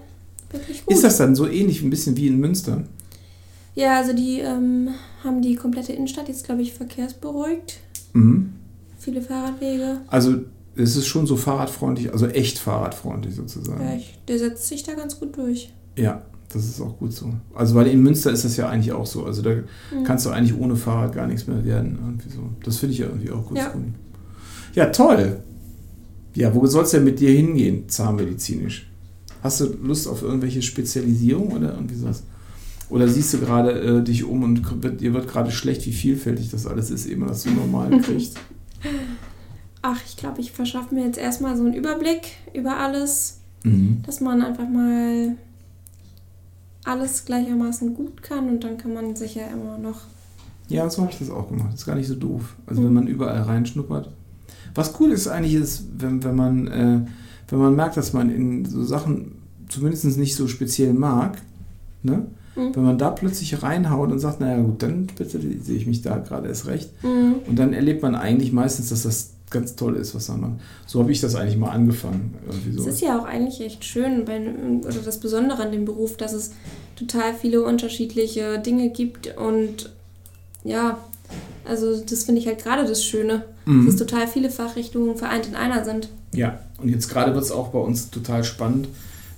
wirklich 0.51 0.85
gut. 0.85 0.93
Ist 0.93 1.03
das 1.03 1.17
dann 1.17 1.35
so 1.35 1.47
ähnlich 1.47 1.81
ein 1.81 1.89
bisschen 1.89 2.15
wie 2.15 2.27
in 2.27 2.39
Münster? 2.39 2.83
Ja, 3.73 3.97
also 3.97 4.13
die 4.13 4.39
ähm, 4.39 4.89
haben 5.23 5.41
die 5.41 5.55
komplette 5.55 5.93
Innenstadt 5.93 6.27
jetzt, 6.27 6.45
glaube 6.45 6.61
ich, 6.61 6.73
verkehrsberuhigt. 6.73 7.79
Mhm. 8.13 8.53
Viele 9.01 9.21
Fahrradwege. 9.23 10.01
Also 10.07 10.35
es 10.75 10.95
ist 10.95 11.07
schon 11.07 11.25
so 11.25 11.35
fahrradfreundlich, 11.35 12.13
also 12.13 12.27
echt 12.27 12.59
fahrradfreundlich 12.59 13.33
sozusagen. 13.33 13.83
Ja, 13.83 13.95
ich, 13.95 14.19
der 14.27 14.37
setzt 14.37 14.67
sich 14.67 14.83
da 14.83 14.93
ganz 14.93 15.19
gut 15.19 15.35
durch. 15.35 15.73
Ja, 15.97 16.21
das 16.53 16.65
ist 16.65 16.79
auch 16.79 16.99
gut 16.99 17.11
so. 17.11 17.33
Also 17.55 17.73
weil 17.73 17.87
in 17.87 18.03
Münster 18.03 18.31
ist 18.31 18.45
das 18.45 18.57
ja 18.57 18.69
eigentlich 18.69 18.93
auch 18.93 19.07
so. 19.07 19.25
Also 19.25 19.41
da 19.41 19.49
mhm. 19.55 20.03
kannst 20.05 20.27
du 20.27 20.29
eigentlich 20.29 20.55
ohne 20.55 20.75
Fahrrad 20.75 21.15
gar 21.15 21.25
nichts 21.25 21.47
mehr 21.47 21.65
werden. 21.65 21.97
Irgendwie 21.99 22.29
so. 22.29 22.41
Das 22.63 22.77
finde 22.77 22.93
ich 22.93 22.99
ja 22.99 23.07
irgendwie 23.07 23.31
auch 23.31 23.43
gut. 23.43 23.57
Ja. 23.57 23.73
ja, 24.75 24.85
toll. 24.87 25.41
Ja, 26.35 26.53
wo 26.53 26.63
soll 26.67 26.83
es 26.83 26.91
denn 26.91 27.03
mit 27.03 27.19
dir 27.19 27.31
hingehen, 27.31 27.89
zahnmedizinisch? 27.89 28.87
Hast 29.41 29.61
du 29.61 29.65
Lust 29.81 30.07
auf 30.07 30.21
irgendwelche 30.21 30.61
Spezialisierung 30.61 31.53
oder 31.53 31.73
irgendwie 31.73 31.95
sowas? 31.95 32.21
Oder 32.91 33.07
siehst 33.07 33.33
du 33.33 33.39
gerade 33.39 33.71
äh, 33.71 34.03
dich 34.03 34.23
um 34.25 34.43
und 34.43 34.83
wird, 34.83 35.01
dir 35.01 35.13
wird 35.15 35.27
gerade 35.27 35.49
schlecht, 35.49 35.87
wie 35.87 35.91
vielfältig 35.91 36.51
das 36.51 36.67
alles 36.67 36.91
ist, 36.91 37.07
eben 37.07 37.25
dass 37.25 37.43
du 37.43 37.49
normal 37.49 37.99
kriegst? 38.01 38.37
Ach, 39.81 39.99
ich 40.05 40.17
glaube, 40.17 40.41
ich 40.41 40.51
verschaffe 40.51 40.93
mir 40.93 41.05
jetzt 41.05 41.17
erstmal 41.17 41.57
so 41.57 41.63
einen 41.63 41.73
Überblick 41.73 42.33
über 42.53 42.77
alles, 42.77 43.39
mhm. 43.63 44.01
dass 44.05 44.21
man 44.21 44.41
einfach 44.41 44.69
mal 44.69 45.35
alles 46.83 47.25
gleichermaßen 47.25 47.93
gut 47.93 48.21
kann 48.23 48.49
und 48.49 48.63
dann 48.63 48.77
kann 48.77 48.93
man 48.93 49.15
sich 49.15 49.35
ja 49.35 49.47
immer 49.47 49.77
noch. 49.77 50.01
Ja, 50.67 50.89
so 50.89 51.01
habe 51.01 51.11
ich 51.11 51.19
das 51.19 51.29
auch 51.29 51.49
gemacht. 51.49 51.69
Das 51.73 51.81
ist 51.81 51.85
gar 51.85 51.95
nicht 51.95 52.07
so 52.07 52.15
doof. 52.15 52.55
Also 52.65 52.81
mhm. 52.81 52.85
wenn 52.85 52.93
man 52.93 53.07
überall 53.07 53.41
reinschnuppert. 53.41 54.09
Was 54.73 54.99
cool 54.99 55.11
ist 55.11 55.27
eigentlich 55.27 55.55
ist, 55.55 55.83
wenn, 55.97 56.23
wenn 56.23 56.35
man 56.35 56.67
äh, 56.67 57.01
wenn 57.51 57.59
man 57.59 57.75
merkt, 57.75 57.97
dass 57.97 58.13
man 58.13 58.29
in 58.29 58.65
so 58.65 58.83
Sachen 58.83 59.33
zumindest 59.67 60.17
nicht 60.17 60.35
so 60.35 60.47
speziell 60.47 60.93
mag, 60.93 61.37
ne? 62.01 62.25
Mhm. 62.55 62.75
Wenn 62.75 62.83
man 62.83 62.97
da 62.97 63.11
plötzlich 63.11 63.61
reinhaut 63.61 64.11
und 64.11 64.19
sagt, 64.19 64.39
naja 64.39 64.61
gut, 64.61 64.83
dann 64.83 65.07
bitte 65.07 65.39
sehe 65.39 65.77
ich 65.77 65.87
mich 65.87 66.01
da 66.01 66.17
gerade 66.17 66.47
erst 66.47 66.67
recht. 66.67 66.91
Mhm. 67.03 67.35
Und 67.47 67.59
dann 67.59 67.73
erlebt 67.73 68.01
man 68.01 68.15
eigentlich 68.15 68.51
meistens, 68.51 68.89
dass 68.89 69.03
das 69.03 69.33
ganz 69.51 69.75
toll 69.75 69.95
ist, 69.95 70.15
was 70.15 70.29
man. 70.29 70.59
So 70.87 70.99
habe 70.99 71.11
ich 71.11 71.21
das 71.21 71.35
eigentlich 71.35 71.57
mal 71.57 71.69
angefangen. 71.69 72.33
So. 72.73 72.81
Es 72.81 72.95
ist 72.95 73.01
ja 73.01 73.19
auch 73.19 73.25
eigentlich 73.25 73.61
echt 73.61 73.85
schön, 73.85 74.25
bei, 74.25 74.39
oder 74.39 74.99
das 75.05 75.19
Besondere 75.19 75.61
an 75.61 75.71
dem 75.71 75.85
Beruf, 75.85 76.17
dass 76.17 76.33
es 76.33 76.51
total 76.95 77.33
viele 77.33 77.63
unterschiedliche 77.63 78.59
Dinge 78.59 78.89
gibt 78.89 79.35
und 79.37 79.91
ja, 80.63 80.97
also 81.65 81.99
das 82.01 82.23
finde 82.23 82.41
ich 82.41 82.47
halt 82.47 82.63
gerade 82.63 82.87
das 82.87 83.03
Schöne, 83.03 83.45
mhm. 83.65 83.85
dass 83.85 83.95
total 83.95 84.27
viele 84.27 84.49
Fachrichtungen 84.49 85.15
vereint 85.17 85.47
in 85.47 85.55
einer 85.55 85.83
sind. 85.85 86.09
Ja, 86.33 86.59
und 86.77 86.89
jetzt 86.89 87.09
gerade 87.09 87.33
wird 87.33 87.43
es 87.43 87.51
auch 87.51 87.69
bei 87.69 87.79
uns 87.79 88.09
total 88.09 88.43
spannend. 88.43 88.87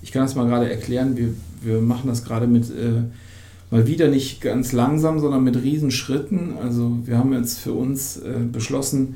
Ich 0.01 0.11
kann 0.11 0.23
das 0.23 0.35
mal 0.35 0.45
gerade 0.47 0.69
erklären. 0.69 1.17
Wir, 1.17 1.33
wir 1.61 1.81
machen 1.81 2.07
das 2.07 2.23
gerade 2.23 2.47
mit 2.47 2.69
äh, 2.69 3.03
mal 3.71 3.87
wieder 3.87 4.07
nicht 4.07 4.41
ganz 4.41 4.71
langsam, 4.71 5.19
sondern 5.19 5.43
mit 5.43 5.55
Riesenschritten. 5.55 6.57
Also 6.61 6.97
wir 7.05 7.17
haben 7.17 7.33
jetzt 7.33 7.59
für 7.59 7.73
uns 7.73 8.17
äh, 8.17 8.39
beschlossen, 8.51 9.15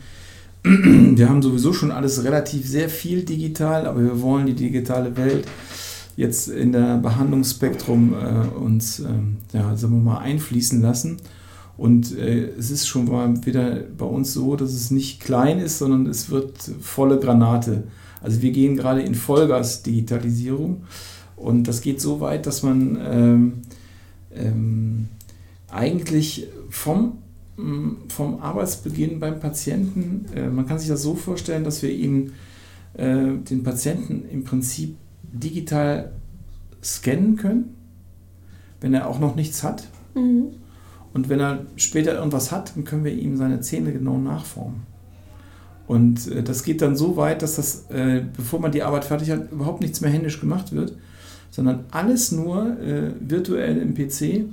wir 0.63 1.29
haben 1.29 1.41
sowieso 1.41 1.73
schon 1.73 1.91
alles 1.91 2.23
relativ 2.23 2.67
sehr 2.67 2.89
viel 2.89 3.23
digital, 3.23 3.85
aber 3.85 4.03
wir 4.03 4.21
wollen 4.21 4.45
die 4.45 4.55
digitale 4.55 5.15
Welt 5.17 5.47
jetzt 6.15 6.49
in 6.49 6.71
der 6.71 6.97
Behandlungsspektrum 6.97 8.13
äh, 8.13 8.57
uns, 8.57 8.99
ähm, 8.99 9.37
ja, 9.53 9.75
sagen 9.77 9.93
wir 9.93 10.13
mal, 10.13 10.17
einfließen 10.17 10.81
lassen. 10.81 11.17
Und 11.77 12.17
äh, 12.17 12.49
es 12.57 12.71
ist 12.71 12.87
schon 12.87 13.05
mal 13.05 13.45
wieder 13.45 13.81
bei 13.97 14.05
uns 14.05 14.33
so, 14.33 14.55
dass 14.55 14.73
es 14.73 14.89
nicht 14.89 15.21
klein 15.21 15.59
ist, 15.59 15.77
sondern 15.77 16.07
es 16.07 16.31
wird 16.31 16.57
volle 16.81 17.19
Granate. 17.19 17.83
Also 18.21 18.41
wir 18.41 18.51
gehen 18.51 18.75
gerade 18.75 19.01
in 19.01 19.13
Vollgas-Digitalisierung 19.13 20.81
und 21.35 21.67
das 21.67 21.81
geht 21.81 22.01
so 22.01 22.19
weit, 22.19 22.47
dass 22.47 22.63
man 22.63 22.97
ähm, 22.99 23.53
ähm, 24.33 25.07
eigentlich 25.69 26.47
vom, 26.69 27.19
vom 28.09 28.39
Arbeitsbeginn 28.39 29.19
beim 29.19 29.39
Patienten, 29.39 30.25
äh, 30.35 30.47
man 30.47 30.67
kann 30.67 30.77
sich 30.77 30.89
das 30.89 31.01
so 31.01 31.15
vorstellen, 31.15 31.63
dass 31.63 31.81
wir 31.81 31.89
ihm 31.89 32.33
äh, 32.93 33.35
den 33.37 33.63
Patienten 33.63 34.25
im 34.29 34.43
Prinzip 34.43 34.95
digital 35.23 36.11
scannen 36.83 37.35
können, 37.35 37.75
wenn 38.79 38.93
er 38.93 39.07
auch 39.07 39.19
noch 39.19 39.35
nichts 39.35 39.63
hat. 39.63 39.87
Mhm. 40.13 40.49
Und 41.13 41.29
wenn 41.29 41.39
er 41.39 41.65
später 41.77 42.13
irgendwas 42.13 42.51
hat, 42.51 42.75
dann 42.75 42.83
können 42.83 43.03
wir 43.03 43.13
ihm 43.13 43.37
seine 43.37 43.59
Zähne 43.61 43.91
genau 43.91 44.19
nachformen. 44.19 44.81
Und 45.87 46.27
äh, 46.27 46.43
das 46.43 46.63
geht 46.63 46.83
dann 46.83 46.95
so 46.95 47.17
weit, 47.17 47.41
dass 47.41 47.55
das, 47.55 47.85
bevor 48.35 48.59
man 48.59 48.71
die 48.71 48.83
Arbeit 48.83 49.05
fertig 49.05 49.31
hat, 49.31 49.51
überhaupt 49.51 49.81
nichts 49.81 50.01
mehr 50.01 50.11
händisch 50.11 50.39
gemacht 50.39 50.73
wird, 50.73 50.95
sondern 51.49 51.85
alles 51.89 52.31
nur 52.31 52.77
virtuell 53.19 53.77
im 53.77 53.95
PC, 53.95 54.45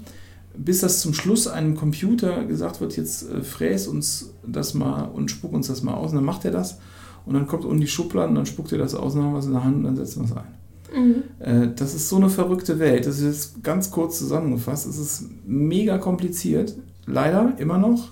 bis 0.57 0.81
das 0.81 1.01
zum 1.01 1.15
Schluss 1.15 1.47
einem 1.47 1.77
Computer 1.77 2.45
gesagt 2.45 2.81
wird, 2.81 2.97
jetzt 2.97 3.29
äh, 3.31 3.43
fräs 3.43 3.87
uns 3.87 4.31
das 4.47 4.75
mal 4.75 5.05
und 5.05 5.31
spuck 5.31 5.53
uns 5.53 5.69
das 5.69 5.83
mal 5.83 5.95
aus. 5.95 6.11
Und 6.11 6.17
dann 6.17 6.25
macht 6.25 6.45
er 6.45 6.51
das 6.51 6.79
und 7.27 7.35
dann 7.35 7.47
kommt 7.47 7.65
unten 7.65 7.81
die 7.81 7.89
Schublade 7.89 8.29
und 8.29 8.35
dann 8.37 8.47
spuckt 8.47 8.73
er 8.73 8.79
das 8.79 8.95
aus 8.95 9.15
und 9.15 9.21
dann 9.21 9.27
haben 9.27 9.35
wir 9.35 9.39
es 9.41 9.47
in 9.47 9.53
der 9.53 9.65
Hand 9.65 9.77
und 9.77 9.85
dann 9.85 9.97
setzen 9.97 10.23
wir 10.23 10.31
es 10.31 10.37
ein. 10.37 10.55
Mhm. 10.95 11.23
Äh, 11.41 11.75
das 11.75 11.95
ist 11.95 12.09
so 12.09 12.17
eine 12.17 12.31
verrückte 12.31 12.79
Welt. 12.79 13.07
Das 13.07 13.21
ist 13.21 13.63
ganz 13.63 13.91
kurz 13.91 14.19
zusammengefasst. 14.19 14.87
Es 14.87 14.99
ist 14.99 15.25
mega 15.47 15.99
kompliziert. 15.99 16.77
Leider 17.07 17.55
immer 17.59 17.79
noch. 17.79 18.11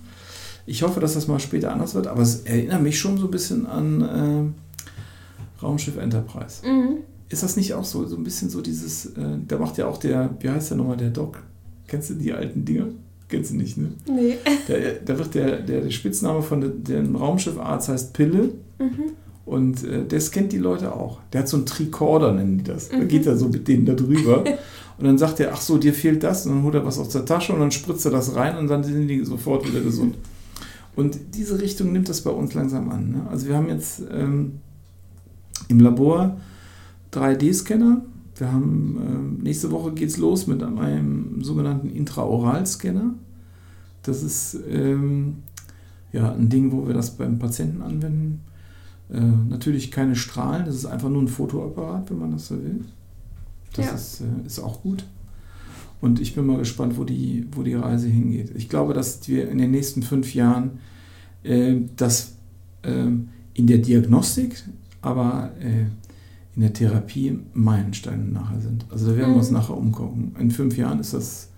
Ich 0.66 0.83
hoffe, 0.83 1.00
dass 1.00 1.14
das 1.14 1.28
mal 1.28 1.40
später 1.40 1.72
anders 1.72 1.94
wird, 1.94 2.07
aber 2.07 2.22
es 2.22 2.42
erinnert 2.42 2.83
mich 2.83 2.98
schon 2.98 3.18
so 3.18 3.26
ein 3.26 3.31
bisschen 3.31 3.66
an 3.66 4.55
äh, 5.61 5.62
Raumschiff 5.62 5.96
Enterprise. 5.96 6.66
Mhm. 6.66 6.98
Ist 7.28 7.42
das 7.42 7.57
nicht 7.57 7.74
auch 7.74 7.85
so? 7.85 8.07
So 8.07 8.16
ein 8.16 8.24
bisschen 8.24 8.50
so 8.50 8.61
dieses, 8.61 9.07
äh, 9.07 9.38
da 9.46 9.59
macht 9.59 9.78
ja 9.78 9.87
auch 9.87 9.98
der, 9.98 10.31
wie 10.40 10.50
heißt 10.50 10.70
der 10.70 10.76
nochmal, 10.76 10.96
der 10.96 11.11
Doc? 11.11 11.42
Kennst 11.92 12.09
du 12.09 12.14
die 12.14 12.33
alten 12.33 12.64
Dinger? 12.64 12.87
Kennst 13.28 13.50
du 13.50 13.57
nicht, 13.57 13.76
ne? 13.76 13.90
Nee. 14.07 14.38
Da, 15.05 15.18
wird 15.18 15.35
der, 15.35 15.61
der, 15.61 15.83
der 15.83 15.90
Spitzname 15.90 16.40
von 16.40 16.83
dem 16.83 17.14
Raumschiffarzt 17.14 17.90
heißt 17.90 18.14
Pille. 18.14 18.55
Mhm. 18.78 19.12
Und 19.44 19.85
äh, 19.85 20.02
der 20.02 20.18
scannt 20.22 20.52
die 20.52 20.59
Leute 20.59 20.94
auch. 20.94 21.20
Der 21.35 21.42
hat 21.42 21.48
so 21.48 21.59
einen 21.59 21.66
Tricorder, 21.66 22.33
nennen 22.33 22.57
die 22.57 22.64
das. 22.64 22.90
Mhm. 22.90 22.98
Da 22.98 23.05
geht 23.05 23.26
er 23.26 23.37
so 23.37 23.50
mit 23.50 23.68
denen 23.68 23.85
da 23.85 23.92
drüber. 23.92 24.38
und 24.98 25.05
dann 25.05 25.18
sagt 25.18 25.38
er, 25.40 25.52
ach 25.52 25.61
so, 25.61 25.76
dir 25.76 25.92
fehlt 25.92 26.22
das. 26.22 26.46
Und 26.46 26.55
dann 26.55 26.62
holt 26.62 26.76
er 26.76 26.87
was 26.87 26.98
aus 26.98 27.11
der 27.11 27.26
Tasche 27.26 27.52
und 27.52 27.61
dann 27.61 27.70
spritzt 27.70 28.07
er 28.07 28.11
das 28.11 28.35
rein 28.35 28.57
und 28.57 28.68
dann 28.68 28.83
sind 28.83 29.07
die 29.07 29.22
sofort 29.22 29.68
wieder 29.68 29.83
gesund. 29.83 30.16
Und 30.96 31.18
diese 31.35 31.61
Richtung 31.61 31.92
nimmt 31.92 32.09
das 32.09 32.22
bei 32.22 32.31
uns 32.31 32.55
langsam 32.55 32.88
an. 32.88 33.11
Ne? 33.11 33.26
Also 33.31 33.48
wir 33.48 33.55
haben 33.55 33.68
jetzt 33.68 34.00
ähm, 34.11 34.61
im 35.68 35.78
Labor 35.78 36.40
3D-Scanner. 37.12 38.00
Wir 38.37 38.51
haben 38.51 38.99
ähm, 39.01 39.38
nächste 39.42 39.71
Woche 39.71 39.92
geht 39.92 40.09
es 40.09 40.16
los 40.16 40.47
mit 40.47 40.62
einem 40.62 41.42
sogenannten 41.42 41.90
Intraoral-Scanner. 41.90 43.14
Das 44.03 44.23
ist 44.23 44.59
ähm, 44.68 45.37
ja 46.12 46.33
ein 46.33 46.49
Ding, 46.49 46.73
wo 46.73 46.87
wir 46.87 46.95
das 46.95 47.16
beim 47.16 47.38
Patienten 47.38 47.83
anwenden. 47.83 48.40
Äh, 49.11 49.21
natürlich 49.21 49.90
keine 49.90 50.16
Strahlen, 50.16 50.64
das 50.64 50.75
ist 50.75 50.87
einfach 50.87 51.11
nur 51.11 51.23
ein 51.23 51.29
Fotoapparat, 51.29 52.11
wenn 52.11 52.18
man 52.18 52.33
das 52.33 52.49
so 52.49 52.57
will. 52.57 52.85
Das 53.75 53.87
ja. 53.87 53.92
ist, 53.92 54.21
äh, 54.23 54.47
ist 54.47 54.59
auch 54.59 54.83
gut. 54.83 55.05
Und 56.01 56.21
ich 56.21 56.35
bin 56.35 56.47
mal 56.47 56.59
gespannt, 56.59 56.97
wo 56.97 57.05
die, 57.05 57.47
wo 57.53 57.62
die 57.62 57.75
Reise 57.75 58.09
hingeht. 58.09 58.51
Ich 58.57 58.68
glaube, 58.68 58.92
dass 58.92 59.29
wir 59.29 59.49
in 59.49 59.59
den 59.59 59.71
nächsten 59.71 60.03
fünf 60.03 60.35
Jahren 60.35 60.81
äh, 61.45 61.77
das 61.97 62.35
äh, 62.83 63.07
in 63.55 63.66
der 63.66 63.79
Diagnostik, 63.79 64.64
aber 65.01 65.51
äh, 65.61 65.87
in 66.55 66.62
der 66.62 66.73
Therapie 66.73 67.38
Meilensteine 67.55 68.25
nachher 68.25 68.61
sind. 68.61 68.87
Also 68.91 69.11
da 69.11 69.17
werden 69.17 69.31
mhm. 69.31 69.35
wir 69.35 69.38
uns 69.38 69.51
mhm. 69.51 69.57
nachher 69.57 69.77
umgucken. 69.77 70.37
In 70.38 70.51
fünf 70.51 70.77
Jahren 70.77 71.01
ist 71.01 71.15
das, 71.15 71.49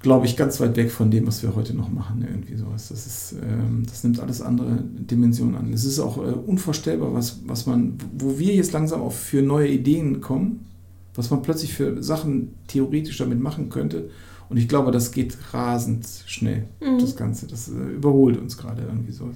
glaube 0.00 0.26
ich, 0.26 0.36
ganz 0.36 0.60
weit 0.60 0.76
weg 0.76 0.90
von 0.90 1.10
dem, 1.10 1.26
was 1.26 1.42
wir 1.42 1.54
heute 1.54 1.74
noch 1.74 1.90
machen. 1.90 2.24
Irgendwie 2.28 2.56
sowas. 2.56 2.88
Das, 2.88 3.06
ist, 3.06 3.36
ähm, 3.42 3.84
das 3.86 4.04
nimmt 4.04 4.20
alles 4.20 4.42
andere 4.42 4.82
Dimensionen 4.82 5.56
an. 5.56 5.72
Es 5.72 5.84
ist 5.84 5.98
auch 5.98 6.18
äh, 6.18 6.32
unvorstellbar, 6.32 7.14
was, 7.14 7.40
was 7.46 7.66
man, 7.66 7.94
wo 8.18 8.38
wir 8.38 8.54
jetzt 8.54 8.72
langsam 8.72 9.00
auch 9.00 9.12
für 9.12 9.42
neue 9.42 9.68
Ideen 9.68 10.20
kommen 10.20 10.66
was 11.14 11.30
man 11.30 11.42
plötzlich 11.42 11.74
für 11.74 12.02
Sachen 12.02 12.54
theoretisch 12.66 13.18
damit 13.18 13.40
machen 13.40 13.68
könnte. 13.68 14.10
Und 14.48 14.56
ich 14.56 14.68
glaube, 14.68 14.90
das 14.90 15.12
geht 15.12 15.36
rasend 15.52 16.06
schnell, 16.26 16.68
mhm. 16.80 16.98
das 16.98 17.16
Ganze. 17.16 17.46
Das 17.46 17.68
äh, 17.68 17.72
überholt 17.72 18.38
uns 18.38 18.56
gerade 18.56 18.82
irgendwie 18.82 19.12
so. 19.12 19.30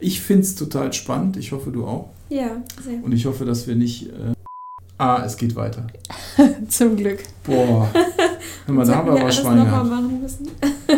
Ich 0.00 0.20
finde 0.20 0.42
es 0.42 0.54
total 0.54 0.92
spannend. 0.92 1.36
Ich 1.36 1.52
hoffe, 1.52 1.70
du 1.70 1.86
auch. 1.86 2.10
Ja, 2.28 2.62
sehr. 2.82 3.02
Und 3.02 3.12
ich 3.12 3.26
hoffe, 3.26 3.44
dass 3.44 3.66
wir 3.66 3.76
nicht. 3.76 4.08
Äh, 4.08 4.34
ah, 4.98 5.22
es 5.24 5.36
geht 5.36 5.56
weiter. 5.56 5.86
Zum 6.68 6.96
Glück. 6.96 7.20
Boah. 7.44 7.88
Hör 8.66 8.74
mal, 8.74 8.86
da 8.86 8.96
haben 8.96 9.12
wir 9.12 9.20
aber 9.20 9.30
Schwein 9.30 9.64
gehabt. 9.64 9.88
machen 9.88 10.20
müssen. 10.20 10.48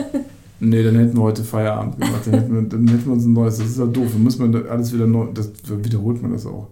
nee, 0.60 0.82
dann 0.82 0.96
hätten 0.96 1.16
wir 1.16 1.22
heute 1.22 1.44
Feierabend 1.44 2.00
gemacht. 2.00 2.22
Dann 2.26 2.34
hätten 2.34 2.54
wir, 2.54 2.62
dann 2.62 2.88
hätten 2.88 3.06
wir 3.06 3.12
uns 3.12 3.24
ein 3.24 3.32
neues. 3.32 3.58
Das 3.58 3.66
ist 3.66 3.78
ja 3.78 3.86
doof. 3.86 4.08
Dann 4.12 4.22
muss 4.22 4.38
man 4.38 4.68
alles 4.68 4.92
wieder 4.92 5.06
neu. 5.06 5.26
Das 5.32 5.50
wiederholt 5.66 6.22
man 6.22 6.32
das 6.32 6.46
auch. 6.46 6.68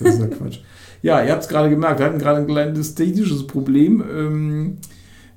Das 0.00 0.14
ist 0.14 0.20
ja 0.20 0.26
Quatsch. 0.26 0.60
Ja, 1.02 1.22
ihr 1.22 1.32
habt 1.32 1.42
es 1.42 1.48
gerade 1.48 1.70
gemerkt, 1.70 2.00
wir 2.00 2.06
hatten 2.06 2.18
gerade 2.18 2.40
ein 2.40 2.46
kleines 2.46 2.94
technisches 2.94 3.46
Problem. 3.46 4.02
Ähm, 4.10 4.78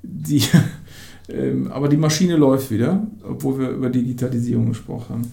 die, 0.01 0.43
ähm, 1.29 1.71
aber 1.71 1.87
die 1.87 1.97
Maschine 1.97 2.35
läuft 2.37 2.71
wieder, 2.71 3.05
obwohl 3.23 3.59
wir 3.59 3.69
über 3.69 3.89
Digitalisierung 3.89 4.69
gesprochen 4.69 5.09
haben. 5.09 5.31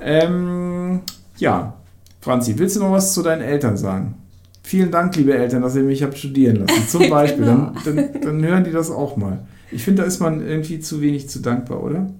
Ähm, 0.00 1.00
ja, 1.36 1.74
Franzi, 2.20 2.58
willst 2.58 2.76
du 2.76 2.80
noch 2.80 2.92
was 2.92 3.14
zu 3.14 3.22
deinen 3.22 3.42
Eltern 3.42 3.76
sagen? 3.76 4.14
Vielen 4.62 4.90
Dank, 4.90 5.16
liebe 5.16 5.36
Eltern, 5.36 5.62
dass 5.62 5.74
ihr 5.74 5.82
mich 5.82 6.02
habt 6.02 6.16
studieren 6.16 6.56
lassen. 6.56 6.82
Zum 6.88 7.08
Beispiel. 7.08 7.44
genau. 7.44 7.72
dann, 7.84 7.96
dann, 7.96 8.22
dann 8.22 8.44
hören 8.44 8.64
die 8.64 8.72
das 8.72 8.90
auch 8.90 9.16
mal. 9.16 9.40
Ich 9.72 9.82
finde, 9.82 10.02
da 10.02 10.08
ist 10.08 10.20
man 10.20 10.46
irgendwie 10.46 10.80
zu 10.80 11.00
wenig 11.00 11.28
zu 11.28 11.40
dankbar, 11.40 11.82
oder? 11.82 12.10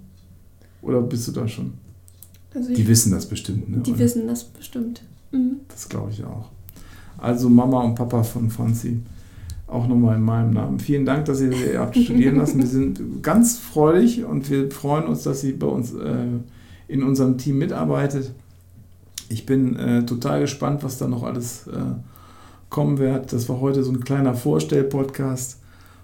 Oder 0.83 1.03
bist 1.03 1.29
du 1.29 1.33
da 1.33 1.47
schon? 1.47 1.75
Also 2.55 2.73
die 2.75 2.87
wissen 2.88 3.12
das 3.12 3.27
bestimmt, 3.27 3.69
ne? 3.69 3.79
Die 3.79 3.90
oder? 3.90 4.01
wissen 4.01 4.27
das 4.27 4.45
bestimmt. 4.45 5.03
Mhm. 5.31 5.59
Das 5.69 5.88
glaube 5.88 6.11
ich 6.11 6.25
auch. 6.25 6.51
Also 7.19 7.49
Mama 7.49 7.83
und 7.83 7.95
Papa 7.95 8.23
von 8.23 8.51
Franzi. 8.51 9.01
Auch 9.66 9.87
nochmal 9.87 10.16
in 10.16 10.23
meinem 10.23 10.53
Namen. 10.53 10.81
Vielen 10.81 11.05
Dank, 11.05 11.27
dass 11.27 11.40
ihr 11.40 11.53
sie 11.53 11.79
habt 11.79 11.97
studieren 11.97 12.37
lassen. 12.37 12.59
Wir 12.59 12.66
sind 12.66 13.01
ganz 13.23 13.59
freudig 13.59 14.25
und 14.25 14.51
wir 14.51 14.69
freuen 14.71 15.05
uns, 15.05 15.23
dass 15.23 15.43
sie 15.43 15.53
bei 15.53 15.66
uns 15.66 15.95
äh, 15.95 16.25
in 16.90 17.03
unserem 17.03 17.38
Team 17.38 17.59
mitarbeitet. 17.59 18.33
Ich 19.29 19.46
bin 19.46 19.76
äh, 19.76 20.05
total 20.05 20.40
gespannt, 20.40 20.83
was 20.83 20.98
da 20.98 21.07
noch 21.07 21.22
alles 21.22 21.68
äh, 21.68 21.94
kommen 22.68 22.98
wird. 22.98 23.33
Das 23.33 23.48
war 23.48 23.61
heute 23.61 23.85
so 23.85 23.92
ein 23.92 24.00
kleiner 24.00 24.35
Vorstell-Podcast, 24.35 25.59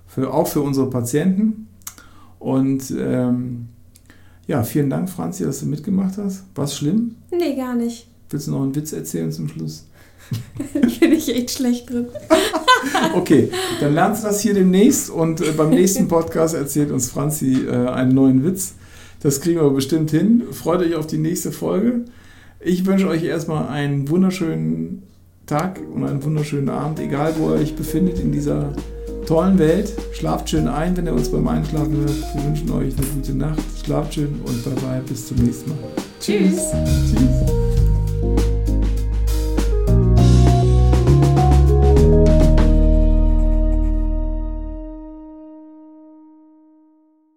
für, 0.06 0.32
auch 0.32 0.46
für 0.46 0.60
unsere 0.60 0.88
Patienten. 0.88 1.66
Und 2.38 2.92
ähm, 2.96 3.68
ja, 4.46 4.62
vielen 4.62 4.88
Dank, 4.88 5.10
Franzi, 5.10 5.44
dass 5.44 5.60
du 5.60 5.66
mitgemacht 5.66 6.18
hast. 6.18 6.44
War 6.54 6.66
es 6.66 6.76
schlimm? 6.76 7.16
Nee, 7.32 7.56
gar 7.56 7.74
nicht. 7.74 8.06
Willst 8.30 8.46
du 8.46 8.52
noch 8.52 8.62
einen 8.62 8.74
Witz 8.74 8.92
erzählen 8.92 9.32
zum 9.32 9.48
Schluss? 9.48 9.86
Bin 11.00 11.12
ich 11.12 11.34
echt 11.34 11.50
schlecht 11.50 11.90
drin. 11.90 12.06
okay, 13.16 13.50
dann 13.80 13.94
lernst 13.94 14.22
du 14.22 14.28
das 14.28 14.40
hier 14.40 14.54
demnächst 14.54 15.10
und 15.10 15.40
äh, 15.40 15.50
beim 15.50 15.70
nächsten 15.70 16.06
Podcast 16.06 16.54
erzählt 16.54 16.92
uns 16.92 17.10
Franzi 17.10 17.66
äh, 17.66 17.88
einen 17.88 18.14
neuen 18.14 18.44
Witz. 18.44 18.74
Das 19.20 19.40
kriegen 19.40 19.60
wir 19.60 19.70
bestimmt 19.70 20.10
hin. 20.10 20.42
Freut 20.52 20.80
euch 20.80 20.94
auf 20.94 21.06
die 21.06 21.18
nächste 21.18 21.52
Folge. 21.52 22.04
Ich 22.60 22.86
wünsche 22.86 23.08
euch 23.08 23.24
erstmal 23.24 23.68
einen 23.68 24.08
wunderschönen 24.08 25.02
Tag 25.46 25.80
und 25.92 26.04
einen 26.04 26.22
wunderschönen 26.24 26.68
Abend, 26.68 26.98
egal 27.00 27.34
wo 27.38 27.50
ihr 27.50 27.60
euch 27.60 27.76
befindet 27.76 28.18
in 28.18 28.32
dieser 28.32 28.74
tollen 29.26 29.58
Welt. 29.58 29.92
Schlaft 30.12 30.50
schön 30.50 30.68
ein, 30.68 30.96
wenn 30.96 31.06
ihr 31.06 31.12
uns 31.12 31.28
beim 31.28 31.46
Einschlafen 31.46 31.96
hört. 31.96 32.34
Wir 32.34 32.44
wünschen 32.44 32.70
euch 32.70 32.96
eine 32.96 33.06
gute 33.06 33.34
Nacht. 33.34 33.62
Schlaft 33.84 34.14
schön 34.14 34.40
und 34.44 34.64
bye 34.64 34.74
bye. 34.74 35.02
Bis 35.06 35.26
zum 35.26 35.36
nächsten 35.38 35.70
Mal. 35.70 35.78
Tschüss. 36.20 36.72
Tschüss. 37.10 37.55